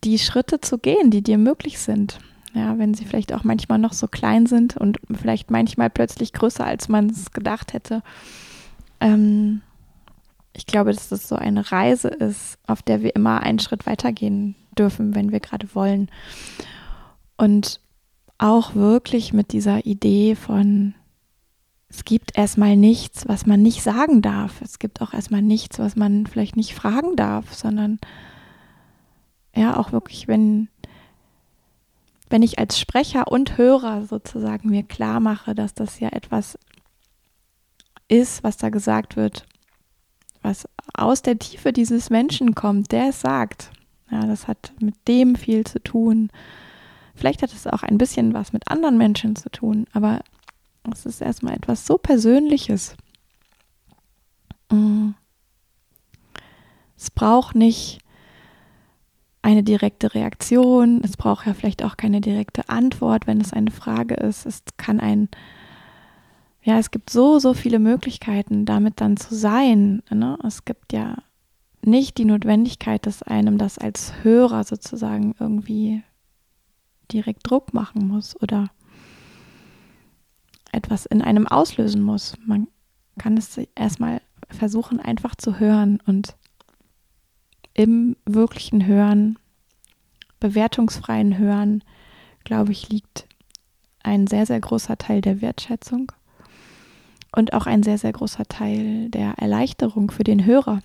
die 0.04 0.20
Schritte 0.20 0.62
zu 0.62 0.78
gehen, 0.78 1.12
die 1.12 1.22
dir 1.22 1.38
möglich 1.38 1.80
sind. 1.80 2.20
Ja, 2.54 2.78
wenn 2.78 2.94
sie 2.94 3.06
vielleicht 3.06 3.34
auch 3.34 3.44
manchmal 3.44 3.80
noch 3.80 3.94
so 3.94 4.08
klein 4.08 4.46
sind 4.46 4.78
und 4.78 5.00
vielleicht 5.12 5.50
manchmal 5.50 5.90
plötzlich 5.90 6.34
größer, 6.34 6.66
als 6.66 6.88
man 6.88 7.10
es 7.10 7.32
gedacht 7.32 7.74
hätte. 7.74 8.04
Ähm, 9.00 9.62
ich 10.56 10.66
glaube, 10.66 10.94
dass 10.94 11.10
das 11.10 11.28
so 11.28 11.36
eine 11.36 11.72
Reise 11.72 12.08
ist, 12.08 12.58
auf 12.68 12.82
der 12.82 13.02
wir 13.02 13.16
immer 13.16 13.42
einen 13.42 13.60
Schritt 13.60 13.86
weitergehen 13.86 14.56
dürfen, 14.78 15.16
wenn 15.16 15.32
wir 15.32 15.40
gerade 15.40 15.74
wollen. 15.74 16.10
Und 17.38 17.80
auch 18.38 18.76
wirklich 18.76 19.34
mit 19.34 19.52
dieser 19.52 19.86
Idee 19.86 20.36
von, 20.36 20.94
es 21.90 22.06
gibt 22.06 22.38
erstmal 22.38 22.76
nichts, 22.76 23.28
was 23.28 23.46
man 23.46 23.62
nicht 23.62 23.82
sagen 23.82 24.22
darf. 24.22 24.62
Es 24.62 24.80
gibt 24.80 25.02
auch 25.02 25.14
erstmal 25.14 25.42
nichts, 25.42 25.80
was 25.80 25.96
man 25.96 26.28
vielleicht 26.28 26.56
nicht 26.56 26.76
fragen 26.76 27.16
darf, 27.16 27.54
sondern 27.54 28.00
ja, 29.56 29.78
auch 29.78 29.92
wirklich, 29.92 30.28
wenn 30.28 30.68
wenn 32.34 32.42
ich 32.42 32.58
als 32.58 32.80
Sprecher 32.80 33.32
und 33.32 33.60
Hörer 33.60 34.08
sozusagen 34.08 34.72
mir 34.72 34.82
klar 34.82 35.20
mache, 35.20 35.54
dass 35.54 35.76
das 35.76 36.00
ja 36.00 36.10
etwas 36.10 36.58
ist, 38.08 38.44
was 38.44 38.58
da 38.58 38.70
gesagt 38.70 39.16
wird, 39.16 39.46
was 40.44 40.68
aus 40.94 41.22
der 41.22 41.40
Tiefe 41.40 41.74
dieses 41.74 42.10
Menschen 42.10 42.54
kommt, 42.54 42.92
der 42.92 43.10
es 43.10 43.22
sagt. 43.22 43.72
Ja, 44.12 44.26
das 44.28 44.48
hat 44.48 44.74
mit 44.80 44.96
dem 45.08 45.36
viel 45.36 45.66
zu 45.66 45.80
tun. 45.82 46.30
Vielleicht 47.16 47.42
hat 47.42 47.54
es 47.54 47.66
auch 47.68 47.84
ein 47.84 47.98
bisschen 47.98 48.34
was 48.34 48.54
mit 48.54 48.70
anderen 48.70 48.98
Menschen 48.98 49.36
zu 49.36 49.50
tun, 49.50 49.88
aber 49.94 50.22
es 50.92 51.06
ist 51.06 51.22
erstmal 51.22 51.56
etwas 51.56 51.86
so 51.88 51.98
Persönliches. 51.98 52.96
Mm. 54.70 55.12
Es 56.98 57.12
braucht 57.12 57.56
nicht 57.56 58.00
eine 59.42 59.64
direkte 59.64 60.14
Reaktion. 60.16 61.02
Es 61.04 61.18
braucht 61.18 61.46
ja 61.46 61.54
vielleicht 61.54 61.84
auch 61.84 61.98
keine 61.98 62.22
direkte 62.22 62.70
Antwort, 62.70 63.28
wenn 63.28 63.42
es 63.42 63.54
eine 63.54 63.72
Frage 63.72 64.16
ist. 64.16 64.46
Es 64.46 64.64
kann 64.78 65.00
ein, 65.00 65.30
ja, 66.64 66.80
es 66.80 66.92
gibt 66.92 67.10
so, 67.10 67.40
so 67.40 67.54
viele 67.54 67.78
Möglichkeiten, 67.78 68.66
damit 68.66 69.02
dann 69.02 69.18
zu 69.18 69.36
sein. 69.36 70.02
Ne? 70.10 70.38
Es 70.46 70.64
gibt 70.64 70.94
ja 70.94 71.18
nicht 71.82 72.18
die 72.18 72.26
Notwendigkeit, 72.26 73.06
dass 73.06 73.22
einem 73.22 73.58
das 73.58 73.78
als 73.78 74.24
Hörer 74.24 74.64
sozusagen 74.64 75.36
irgendwie 75.40 76.04
direkt 77.12 77.50
Druck 77.50 77.74
machen 77.74 78.08
muss 78.08 78.42
oder 78.42 78.70
etwas 80.72 81.06
in 81.06 81.22
einem 81.22 81.48
auslösen 81.48 82.02
muss. 82.02 82.36
Man 82.46 82.70
kann 83.20 83.36
es 83.36 83.60
erstmal 83.76 84.22
versuchen, 84.50 85.02
einfach 85.02 85.36
zu 85.36 85.60
hören 85.60 86.00
und 86.06 86.36
im 87.74 88.16
wirklichen 88.26 88.86
Hören, 88.86 89.38
bewertungsfreien 90.40 91.38
Hören, 91.38 91.84
glaube 92.46 92.72
ich, 92.72 92.90
liegt 92.90 93.28
ein 94.02 94.28
sehr, 94.28 94.46
sehr 94.46 94.60
großer 94.62 94.98
Teil 94.98 95.20
der 95.22 95.42
Wertschätzung 95.42 96.12
und 97.36 97.54
auch 97.54 97.66
ein 97.66 97.84
sehr, 97.84 97.98
sehr 97.98 98.12
großer 98.12 98.46
Teil 98.46 99.10
der 99.10 99.34
Erleichterung 99.38 100.12
für 100.12 100.24
den 100.24 100.46
Hörer, 100.46 100.82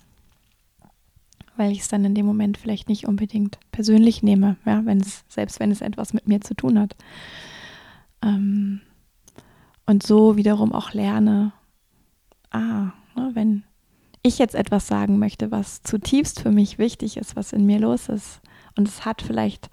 weil 1.56 1.72
ich 1.72 1.80
es 1.80 1.88
dann 1.88 2.04
in 2.04 2.14
dem 2.14 2.26
Moment 2.26 2.56
vielleicht 2.56 2.88
nicht 2.88 3.06
unbedingt 3.06 3.58
persönlich 3.70 4.22
nehme, 4.22 4.56
ja, 4.64 4.84
wenn 4.84 5.00
es, 5.00 5.24
selbst 5.28 5.60
wenn 5.60 5.70
es 5.70 5.80
etwas 5.80 6.14
mit 6.14 6.26
mir 6.26 6.40
zu 6.40 6.54
tun 6.54 6.78
hat. 6.78 6.96
Ähm, 8.22 8.80
und 9.86 10.02
so 10.02 10.36
wiederum 10.36 10.72
auch 10.72 10.92
lerne, 10.92 11.52
ah, 12.50 12.92
ne, 13.14 13.30
wenn 13.34 13.64
ich 14.22 14.38
jetzt 14.38 14.54
etwas 14.54 14.86
sagen 14.86 15.18
möchte, 15.18 15.50
was 15.50 15.82
zutiefst 15.82 16.40
für 16.40 16.50
mich 16.50 16.78
wichtig 16.78 17.16
ist, 17.16 17.36
was 17.36 17.52
in 17.52 17.66
mir 17.66 17.78
los 17.78 18.08
ist. 18.08 18.40
Und 18.76 18.88
es 18.88 19.04
hat 19.04 19.22
vielleicht 19.22 19.68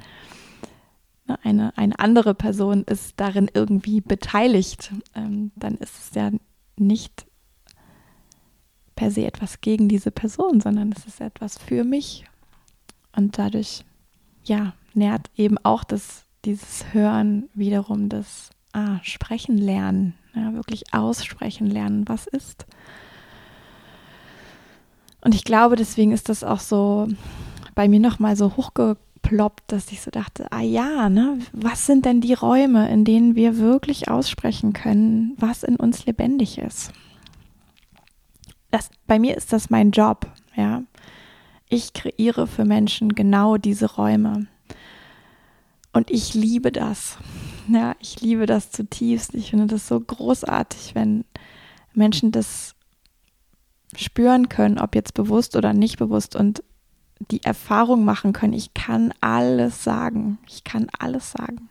ne, 1.28 1.38
eine, 1.44 1.78
eine 1.78 2.00
andere 2.00 2.34
Person 2.34 2.84
ist 2.84 3.14
darin 3.18 3.50
irgendwie 3.54 4.02
beteiligt, 4.02 4.92
ähm, 5.16 5.52
dann 5.56 5.76
ist 5.76 5.98
es 5.98 6.16
ja 6.16 6.32
nicht 6.78 7.26
per 8.96 9.12
se 9.12 9.26
etwas 9.26 9.62
gegen 9.62 9.90
diese 9.90 10.12
Person, 10.12 10.62
sondern 10.62 10.92
es 10.92 11.06
ist 11.06 11.22
etwas 11.22 11.58
für 11.58 11.84
mich. 11.84 12.26
Und 13.16 13.38
dadurch, 13.38 13.84
ja, 14.44 14.74
nährt 14.94 15.30
eben 15.36 15.58
auch 15.64 15.84
das, 15.84 16.24
dieses 16.46 16.94
Hören 16.94 17.50
wiederum 17.54 18.10
das 18.10 18.50
ah, 18.74 19.00
Sprechen 19.04 19.58
lernen, 19.58 20.16
ja, 20.34 20.54
wirklich 20.54 20.94
aussprechen 20.94 21.68
lernen, 21.68 22.08
was 22.08 22.28
ist. 22.28 22.66
Und 25.22 25.34
ich 25.34 25.44
glaube, 25.44 25.76
deswegen 25.76 26.12
ist 26.12 26.30
das 26.30 26.44
auch 26.44 26.60
so 26.60 27.08
bei 27.74 27.88
mir 27.88 28.00
nochmal 28.00 28.36
so 28.36 28.56
hochgeploppt, 29.26 29.72
dass 29.72 29.92
ich 29.92 30.02
so 30.02 30.12
dachte, 30.12 30.52
ah 30.52 30.62
ja, 30.62 31.10
ne, 31.10 31.40
was 31.52 31.86
sind 31.86 32.06
denn 32.06 32.22
die 32.22 32.34
Räume, 32.34 32.90
in 32.90 33.06
denen 33.06 33.36
wir 33.36 33.58
wirklich 33.58 34.10
aussprechen 34.10 34.74
können, 34.74 35.34
was 35.38 35.64
in 35.64 35.76
uns 35.76 36.06
lebendig 36.06 36.58
ist? 36.58 36.92
Das, 38.72 38.90
bei 39.08 39.20
mir 39.20 39.38
ist 39.38 39.54
das 39.54 39.70
mein 39.70 39.92
Job, 39.92 40.28
ja. 40.56 40.84
Ich 41.68 41.94
kreiere 41.94 42.46
für 42.46 42.66
Menschen 42.66 43.16
genau 43.16 43.58
diese 43.58 43.96
Räume. 43.96 44.48
Und 45.94 46.12
ich 46.12 46.34
liebe 46.34 46.72
das. 46.72 47.18
Ja, 47.68 47.96
ich 48.00 48.22
liebe 48.22 48.46
das 48.46 48.70
zutiefst. 48.72 49.34
Ich 49.34 49.50
finde 49.50 49.66
das 49.66 49.88
so 49.88 50.00
großartig, 50.00 50.94
wenn 50.94 51.26
Menschen 51.94 52.32
das 52.32 52.76
spüren 53.98 54.50
können, 54.50 54.78
ob 54.78 54.94
jetzt 54.94 55.16
bewusst 55.16 55.56
oder 55.56 55.74
nicht 55.74 55.98
bewusst 55.98 56.36
und 56.36 56.64
die 57.32 57.44
Erfahrung 57.44 58.06
machen 58.06 58.34
können, 58.34 58.54
ich 58.54 58.74
kann 58.74 59.14
alles 59.22 59.84
sagen. 59.84 60.38
Ich 60.48 60.64
kann 60.64 60.88
alles 61.00 61.32
sagen. 61.32 61.70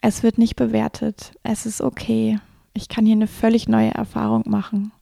Es 0.00 0.22
wird 0.22 0.38
nicht 0.38 0.56
bewertet. 0.56 1.32
Es 1.42 1.66
ist 1.66 1.80
okay. 1.80 2.38
Ich 2.72 2.88
kann 2.88 3.04
hier 3.04 3.14
eine 3.14 3.26
völlig 3.26 3.68
neue 3.68 3.92
Erfahrung 3.92 4.44
machen. 4.46 4.92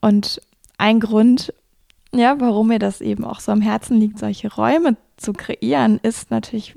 Und 0.00 0.40
ein 0.78 0.98
Grund, 0.98 1.54
ja, 2.12 2.40
warum 2.40 2.68
mir 2.68 2.80
das 2.80 3.00
eben 3.00 3.24
auch 3.24 3.40
so 3.40 3.52
am 3.52 3.60
Herzen 3.60 3.98
liegt, 3.98 4.18
solche 4.18 4.52
Räume 4.52 4.96
zu 5.16 5.32
kreieren, 5.32 6.00
ist 6.02 6.30
natürlich 6.30 6.74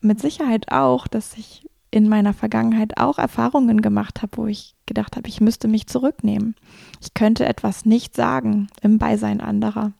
mit 0.00 0.20
Sicherheit 0.20 0.70
auch, 0.70 1.08
dass 1.08 1.36
ich 1.38 1.65
in 1.90 2.08
meiner 2.08 2.34
Vergangenheit 2.34 2.98
auch 2.98 3.18
Erfahrungen 3.18 3.80
gemacht 3.80 4.22
habe, 4.22 4.36
wo 4.36 4.46
ich 4.46 4.74
gedacht 4.86 5.16
habe, 5.16 5.28
ich 5.28 5.40
müsste 5.40 5.68
mich 5.68 5.86
zurücknehmen. 5.86 6.54
Ich 7.00 7.14
könnte 7.14 7.46
etwas 7.46 7.84
nicht 7.84 8.14
sagen 8.14 8.68
im 8.82 8.98
Beisein 8.98 9.40
anderer. 9.40 9.92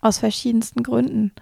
Aus 0.00 0.18
verschiedensten 0.18 0.82
Gründen. 0.82 1.32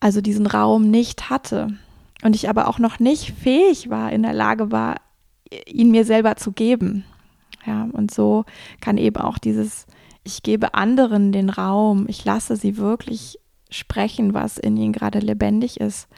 Also 0.00 0.20
diesen 0.20 0.46
Raum 0.46 0.90
nicht 0.90 1.30
hatte. 1.30 1.78
Und 2.22 2.34
ich 2.34 2.48
aber 2.48 2.68
auch 2.68 2.78
noch 2.78 2.98
nicht 2.98 3.32
fähig 3.32 3.90
war, 3.90 4.12
in 4.12 4.22
der 4.22 4.32
Lage 4.32 4.72
war, 4.72 4.96
ihn 5.66 5.90
mir 5.90 6.04
selber 6.04 6.36
zu 6.36 6.52
geben. 6.52 7.04
Ja, 7.66 7.88
und 7.92 8.12
so 8.12 8.44
kann 8.80 8.98
eben 8.98 9.16
auch 9.16 9.38
dieses 9.38 9.86
Ich 10.22 10.42
gebe 10.42 10.74
anderen 10.74 11.32
den 11.32 11.50
Raum. 11.50 12.06
Ich 12.08 12.24
lasse 12.24 12.56
sie 12.56 12.76
wirklich 12.76 13.38
sprechen, 13.70 14.34
was 14.34 14.58
in 14.58 14.76
ihnen 14.76 14.92
gerade 14.92 15.18
lebendig 15.18 15.80
ist. 15.80 16.08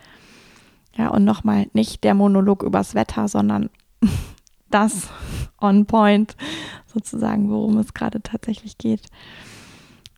Ja, 0.96 1.09
und 1.09 1.24
nochmal 1.24 1.66
nicht 1.72 2.04
der 2.04 2.14
Monolog 2.14 2.62
übers 2.62 2.94
Wetter, 2.94 3.28
sondern 3.28 3.70
das 4.70 5.09
on 5.61 5.87
point, 5.87 6.37
sozusagen, 6.87 7.50
worum 7.50 7.78
es 7.78 7.94
gerade 7.94 8.22
tatsächlich 8.22 8.78
geht. 8.78 9.02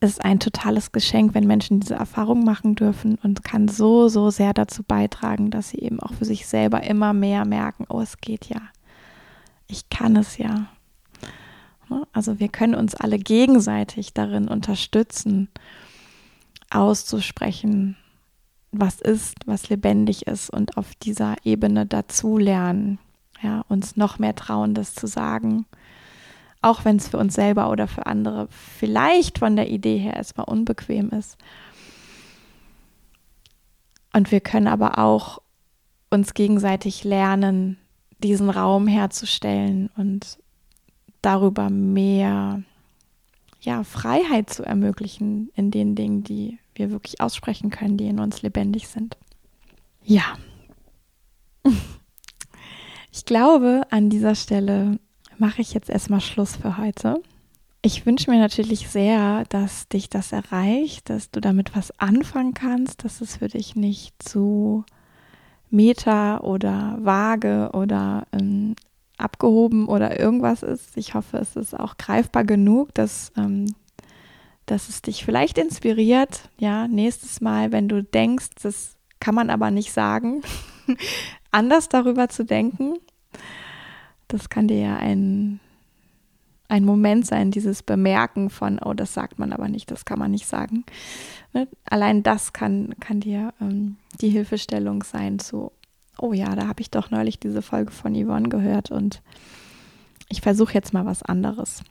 Es 0.01 0.11
ist 0.11 0.25
ein 0.25 0.39
totales 0.39 0.93
Geschenk, 0.93 1.35
wenn 1.35 1.47
Menschen 1.47 1.81
diese 1.81 1.97
Erfahrung 1.97 2.45
machen 2.45 2.77
dürfen 2.77 3.19
und 3.23 3.43
kann 3.43 3.67
so, 3.67 4.09
so 4.09 4.31
sehr 4.31 4.55
dazu 4.55 4.85
beitragen, 4.85 5.51
dass 5.51 5.71
sie 5.71 5.79
eben 5.79 5.99
auch 5.99 6.15
für 6.15 6.25
sich 6.25 6.47
selber 6.47 6.85
immer 6.85 7.13
mehr 7.13 7.45
merken, 7.45 7.85
oh, 7.89 8.01
es 8.01 8.19
geht 8.19 8.47
ja. 8.49 8.61
Ich 9.67 9.91
kann 9.91 10.15
es 10.15 10.39
ja. 10.39 10.69
Ne? 11.89 12.07
Also 12.13 12.39
wir 12.39 12.49
können 12.49 12.77
uns 12.77 12.95
alle 12.95 13.19
gegenseitig 13.19 14.15
darin 14.15 14.47
unterstützen, 14.47 15.49
auszusprechen, 16.71 17.97
was 18.71 19.01
ist, 19.01 19.37
was 19.47 19.69
lebendig 19.69 20.27
ist 20.27 20.51
und 20.51 20.77
auf 20.77 20.95
dieser 20.97 21.37
Ebene 21.45 21.87
dazulernen, 21.87 22.99
ja, 23.43 23.65
uns 23.69 23.97
noch 23.97 24.19
mehr 24.19 24.35
trauen, 24.35 24.75
das 24.75 24.95
zu 24.95 25.07
sagen, 25.07 25.67
auch 26.61 26.85
wenn 26.85 26.97
es 26.97 27.09
für 27.09 27.19
uns 27.19 27.35
selber 27.35 27.71
oder 27.71 27.87
für 27.87 28.07
andere 28.07 28.49
vielleicht 28.51 29.39
von 29.39 29.57
der 29.57 29.71
Idee 29.71 29.99
her 29.99 30.15
erstmal 30.15 30.49
unbequem 30.49 31.11
ist. 31.11 31.37
Und 34.13 34.33
wir 34.33 34.41
können 34.41 34.67
aber 34.67 34.99
auch 34.99 35.41
uns 36.11 36.35
gegenseitig 36.35 37.05
lernen, 37.05 37.79
diesen 38.19 38.51
Raum 38.51 38.89
herzustellen 38.89 39.91
und 39.97 40.39
darüber 41.23 41.71
mehr 41.71 42.63
ja, 43.61 43.83
Freiheit 43.85 44.51
zu 44.51 44.65
ermöglichen 44.65 45.51
in 45.55 45.71
den 45.71 45.95
Dingen, 45.95 46.23
die 46.23 46.59
wir 46.75 46.91
wirklich 46.91 47.21
aussprechen 47.21 47.71
können, 47.71 47.97
die 47.97 48.07
in 48.07 48.21
uns 48.21 48.43
lebendig 48.43 48.89
sind. 48.89 49.17
Ja. 50.05 50.25
Ich 53.11 53.25
glaube, 53.25 53.83
an 53.91 54.11
dieser 54.11 54.37
Stelle 54.37 55.01
mache 55.39 55.63
ich 55.63 55.73
jetzt 55.73 55.91
erstmal 55.91 56.21
Schluss 56.21 56.57
für 56.57 56.77
heute. 56.77 57.21
Ich 57.83 58.07
wünsche 58.07 58.31
mir 58.31 58.39
natürlich 58.39 58.89
sehr, 58.89 59.45
dass 59.49 59.89
dich 59.89 60.09
das 60.09 60.31
erreicht, 60.31 61.11
dass 61.11 61.31
du 61.31 61.41
damit 61.41 61.75
was 61.75 61.91
anfangen 61.99 62.55
kannst, 62.55 63.05
dass 63.05 63.21
es 63.21 63.39
für 63.39 63.49
dich 63.49 63.75
nicht 63.75 64.15
zu 64.23 64.85
meta 65.71 66.41
oder 66.41 66.99
vage 67.01 67.71
oder 67.73 68.27
ähm, 68.33 68.77
abgehoben 69.19 69.87
oder 69.87 70.19
irgendwas 70.19 70.63
ist. 70.63 70.97
Ich 70.97 71.15
hoffe, 71.15 71.39
es 71.39 71.57
ist 71.57 71.79
auch 71.79 71.97
greifbar 71.97 72.45
genug, 72.45 72.95
dass, 72.95 73.33
ähm, 73.37 73.75
dass 74.67 74.89
es 74.89 75.03
dich 75.03 75.25
vielleicht 75.25 75.59
inspiriert. 75.59 76.49
Ja, 76.59 76.89
nächstes 76.89 77.41
Mal, 77.41 77.73
wenn 77.73 77.89
du 77.89 78.03
denkst, 78.03 78.51
das 78.63 78.97
kann 79.21 79.35
man 79.35 79.51
aber 79.51 79.71
nicht 79.71 79.93
sagen, 79.93 80.43
anders 81.51 81.89
darüber 81.89 82.29
zu 82.29 82.45
denken. 82.45 82.95
Das 84.29 84.49
kann 84.49 84.69
dir 84.69 84.79
ja 84.79 84.97
ein, 84.97 85.59
ein 86.69 86.85
Moment 86.85 87.27
sein, 87.27 87.51
dieses 87.51 87.83
Bemerken 87.83 88.51
von, 88.51 88.79
oh, 88.79 88.93
das 88.93 89.15
sagt 89.15 89.39
man 89.39 89.53
aber 89.53 89.69
nicht, 89.69 89.91
das 89.91 90.05
kann 90.05 90.19
man 90.19 90.31
nicht 90.31 90.47
sagen. 90.47 90.85
Ne? 91.55 91.67
Allein 91.85 92.23
das 92.23 92.53
kann, 92.53 92.95
kann 93.01 93.21
dir 93.21 93.55
ähm, 93.61 93.97
die 94.21 94.29
Hilfestellung 94.29 95.03
sein 95.03 95.39
zu, 95.39 95.73
oh 96.21 96.33
ja, 96.33 96.55
da 96.55 96.67
habe 96.67 96.81
ich 96.81 96.91
doch 96.91 97.11
neulich 97.11 97.39
diese 97.39 97.63
Folge 97.63 97.93
von 97.93 98.15
Yvonne 98.15 98.49
gehört 98.49 98.91
und 98.91 99.23
ich 100.29 100.41
versuche 100.41 100.75
jetzt 100.75 100.93
mal 100.93 101.07
was 101.07 101.23
anderes. 101.23 101.83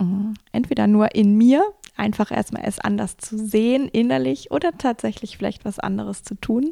Mhm. 0.00 0.34
Entweder 0.52 0.86
nur 0.86 1.14
in 1.14 1.36
mir, 1.36 1.62
einfach 1.96 2.30
erstmal 2.30 2.62
es 2.64 2.78
anders 2.78 3.16
zu 3.16 3.38
sehen, 3.38 3.88
innerlich, 3.88 4.50
oder 4.50 4.76
tatsächlich 4.76 5.36
vielleicht 5.36 5.64
was 5.64 5.78
anderes 5.78 6.22
zu 6.22 6.34
tun. 6.34 6.70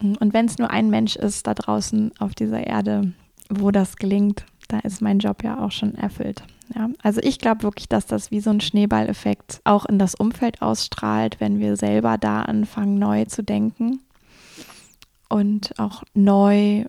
Mhm. 0.00 0.16
Und 0.16 0.34
wenn 0.34 0.46
es 0.46 0.58
nur 0.58 0.70
ein 0.70 0.90
Mensch 0.90 1.16
ist 1.16 1.46
da 1.46 1.54
draußen 1.54 2.12
auf 2.18 2.34
dieser 2.34 2.66
Erde, 2.66 3.12
wo 3.48 3.70
das 3.70 3.96
gelingt, 3.96 4.44
da 4.68 4.80
ist 4.80 5.00
mein 5.00 5.18
Job 5.18 5.44
ja 5.44 5.62
auch 5.64 5.70
schon 5.70 5.94
erfüllt. 5.94 6.42
Ja, 6.74 6.88
also 7.02 7.20
ich 7.22 7.38
glaube 7.38 7.62
wirklich, 7.62 7.88
dass 7.88 8.06
das 8.06 8.30
wie 8.30 8.40
so 8.40 8.50
ein 8.50 8.60
Schneeballeffekt 8.60 9.60
auch 9.64 9.86
in 9.86 9.98
das 9.98 10.14
Umfeld 10.14 10.62
ausstrahlt, 10.62 11.40
wenn 11.40 11.60
wir 11.60 11.76
selber 11.76 12.18
da 12.18 12.42
anfangen, 12.42 12.98
neu 12.98 13.24
zu 13.26 13.42
denken 13.42 14.00
und 15.28 15.78
auch 15.78 16.02
neu 16.14 16.84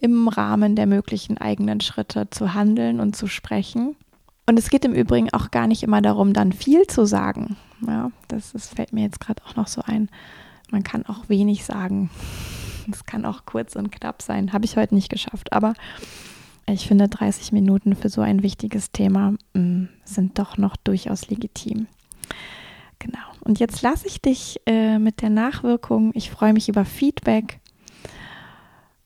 im 0.00 0.28
Rahmen 0.28 0.76
der 0.76 0.86
möglichen 0.86 1.38
eigenen 1.38 1.80
Schritte 1.80 2.28
zu 2.30 2.54
handeln 2.54 3.00
und 3.00 3.16
zu 3.16 3.26
sprechen. 3.26 3.96
Und 4.46 4.58
es 4.58 4.68
geht 4.68 4.84
im 4.84 4.92
Übrigen 4.92 5.32
auch 5.32 5.50
gar 5.50 5.66
nicht 5.66 5.82
immer 5.82 6.02
darum, 6.02 6.32
dann 6.32 6.52
viel 6.52 6.86
zu 6.88 7.06
sagen. 7.06 7.56
Ja, 7.86 8.10
das, 8.28 8.52
das 8.52 8.68
fällt 8.68 8.92
mir 8.92 9.04
jetzt 9.04 9.20
gerade 9.20 9.42
auch 9.46 9.54
noch 9.54 9.68
so 9.68 9.82
ein. 9.82 10.08
Man 10.70 10.82
kann 10.82 11.06
auch 11.06 11.28
wenig 11.28 11.64
sagen. 11.64 12.10
Es 12.90 13.04
kann 13.04 13.24
auch 13.24 13.46
kurz 13.46 13.76
und 13.76 13.92
knapp 13.92 14.22
sein. 14.22 14.52
Habe 14.52 14.64
ich 14.64 14.76
heute 14.76 14.96
nicht 14.96 15.08
geschafft. 15.08 15.52
Aber 15.52 15.74
ich 16.66 16.86
finde, 16.86 17.08
30 17.08 17.52
Minuten 17.52 17.96
für 17.96 18.08
so 18.08 18.20
ein 18.20 18.42
wichtiges 18.42 18.92
Thema 18.92 19.34
mm, 19.54 19.84
sind 20.04 20.38
doch 20.38 20.56
noch 20.56 20.76
durchaus 20.76 21.28
legitim. 21.28 21.86
Genau. 22.98 23.18
Und 23.40 23.58
jetzt 23.58 23.82
lasse 23.82 24.06
ich 24.06 24.20
dich 24.20 24.60
äh, 24.66 24.98
mit 24.98 25.22
der 25.22 25.30
Nachwirkung. 25.30 26.12
Ich 26.14 26.30
freue 26.30 26.52
mich 26.52 26.68
über 26.68 26.84
Feedback. 26.84 27.58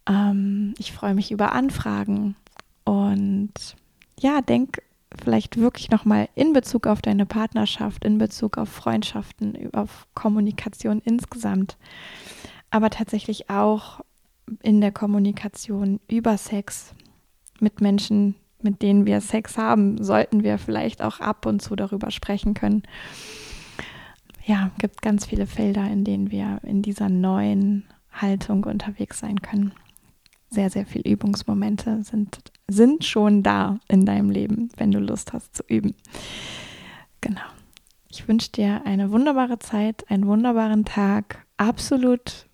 Ähm, 0.06 0.74
ich 0.78 0.92
freue 0.92 1.14
mich 1.14 1.30
über 1.30 1.52
Anfragen. 1.52 2.36
Und 2.84 3.52
ja, 4.20 4.42
denk 4.42 4.82
vielleicht 5.18 5.56
wirklich 5.56 5.90
nochmal 5.90 6.28
in 6.34 6.52
Bezug 6.52 6.86
auf 6.86 7.00
deine 7.00 7.26
Partnerschaft, 7.26 8.04
in 8.04 8.18
Bezug 8.18 8.58
auf 8.58 8.68
Freundschaften, 8.68 9.72
auf 9.74 10.06
Kommunikation 10.14 11.00
insgesamt, 11.04 11.76
aber 12.70 12.90
tatsächlich 12.90 13.48
auch 13.48 14.00
in 14.62 14.80
der 14.80 14.92
Kommunikation 14.92 16.00
über 16.08 16.36
Sex, 16.36 16.94
mit 17.60 17.80
Menschen, 17.80 18.34
mit 18.62 18.82
denen 18.82 19.06
wir 19.06 19.20
Sex 19.20 19.58
haben, 19.58 20.02
sollten 20.02 20.42
wir 20.42 20.58
vielleicht 20.58 21.02
auch 21.02 21.20
ab 21.20 21.46
und 21.46 21.60
zu 21.60 21.76
darüber 21.76 22.10
sprechen 22.10 22.54
können. 22.54 22.82
Ja, 24.44 24.70
gibt 24.78 25.02
ganz 25.02 25.26
viele 25.26 25.46
Felder, 25.46 25.90
in 25.90 26.04
denen 26.04 26.30
wir 26.30 26.60
in 26.62 26.82
dieser 26.82 27.08
neuen 27.08 27.84
Haltung 28.12 28.64
unterwegs 28.64 29.18
sein 29.18 29.42
können. 29.42 29.72
Sehr, 30.50 30.70
sehr 30.70 30.86
viele 30.86 31.10
Übungsmomente 31.10 32.02
sind, 32.04 32.38
sind 32.68 33.04
schon 33.04 33.42
da 33.42 33.78
in 33.88 34.06
deinem 34.06 34.30
Leben, 34.30 34.68
wenn 34.76 34.92
du 34.92 35.00
Lust 35.00 35.32
hast 35.32 35.56
zu 35.56 35.64
üben. 35.66 35.94
Genau. 37.20 37.40
Ich 38.08 38.28
wünsche 38.28 38.52
dir 38.52 38.82
eine 38.84 39.10
wunderbare 39.10 39.58
Zeit, 39.58 40.08
einen 40.08 40.26
wunderbaren 40.26 40.84
Tag, 40.84 41.44
absolut 41.56 42.46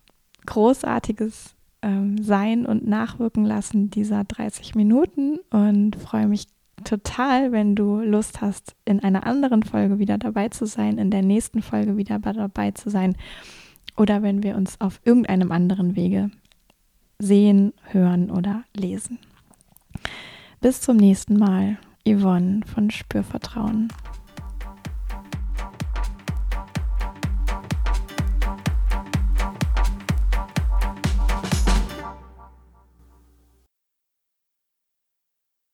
großartiges 0.45 1.55
ähm, 1.83 2.21
sein 2.21 2.65
und 2.65 2.87
nachwirken 2.87 3.45
lassen 3.45 3.89
dieser 3.89 4.23
30 4.23 4.73
Minuten 4.73 5.39
und 5.51 5.95
freue 5.97 6.27
mich 6.27 6.47
total, 6.83 7.51
wenn 7.51 7.75
du 7.75 7.99
Lust 7.99 8.41
hast, 8.41 8.75
in 8.85 8.99
einer 9.01 9.25
anderen 9.27 9.63
Folge 9.63 9.99
wieder 9.99 10.17
dabei 10.17 10.49
zu 10.49 10.65
sein, 10.65 10.97
in 10.97 11.11
der 11.11 11.21
nächsten 11.21 11.61
Folge 11.61 11.97
wieder 11.97 12.19
dabei 12.19 12.71
zu 12.71 12.89
sein 12.89 13.15
oder 13.95 14.23
wenn 14.23 14.41
wir 14.43 14.55
uns 14.55 14.81
auf 14.81 14.99
irgendeinem 15.05 15.51
anderen 15.51 15.95
Wege 15.95 16.31
sehen, 17.19 17.73
hören 17.91 18.31
oder 18.31 18.63
lesen. 18.75 19.19
Bis 20.61 20.81
zum 20.81 20.97
nächsten 20.97 21.37
Mal, 21.37 21.77
Yvonne 22.07 22.61
von 22.65 22.89
Spürvertrauen. 22.89 23.89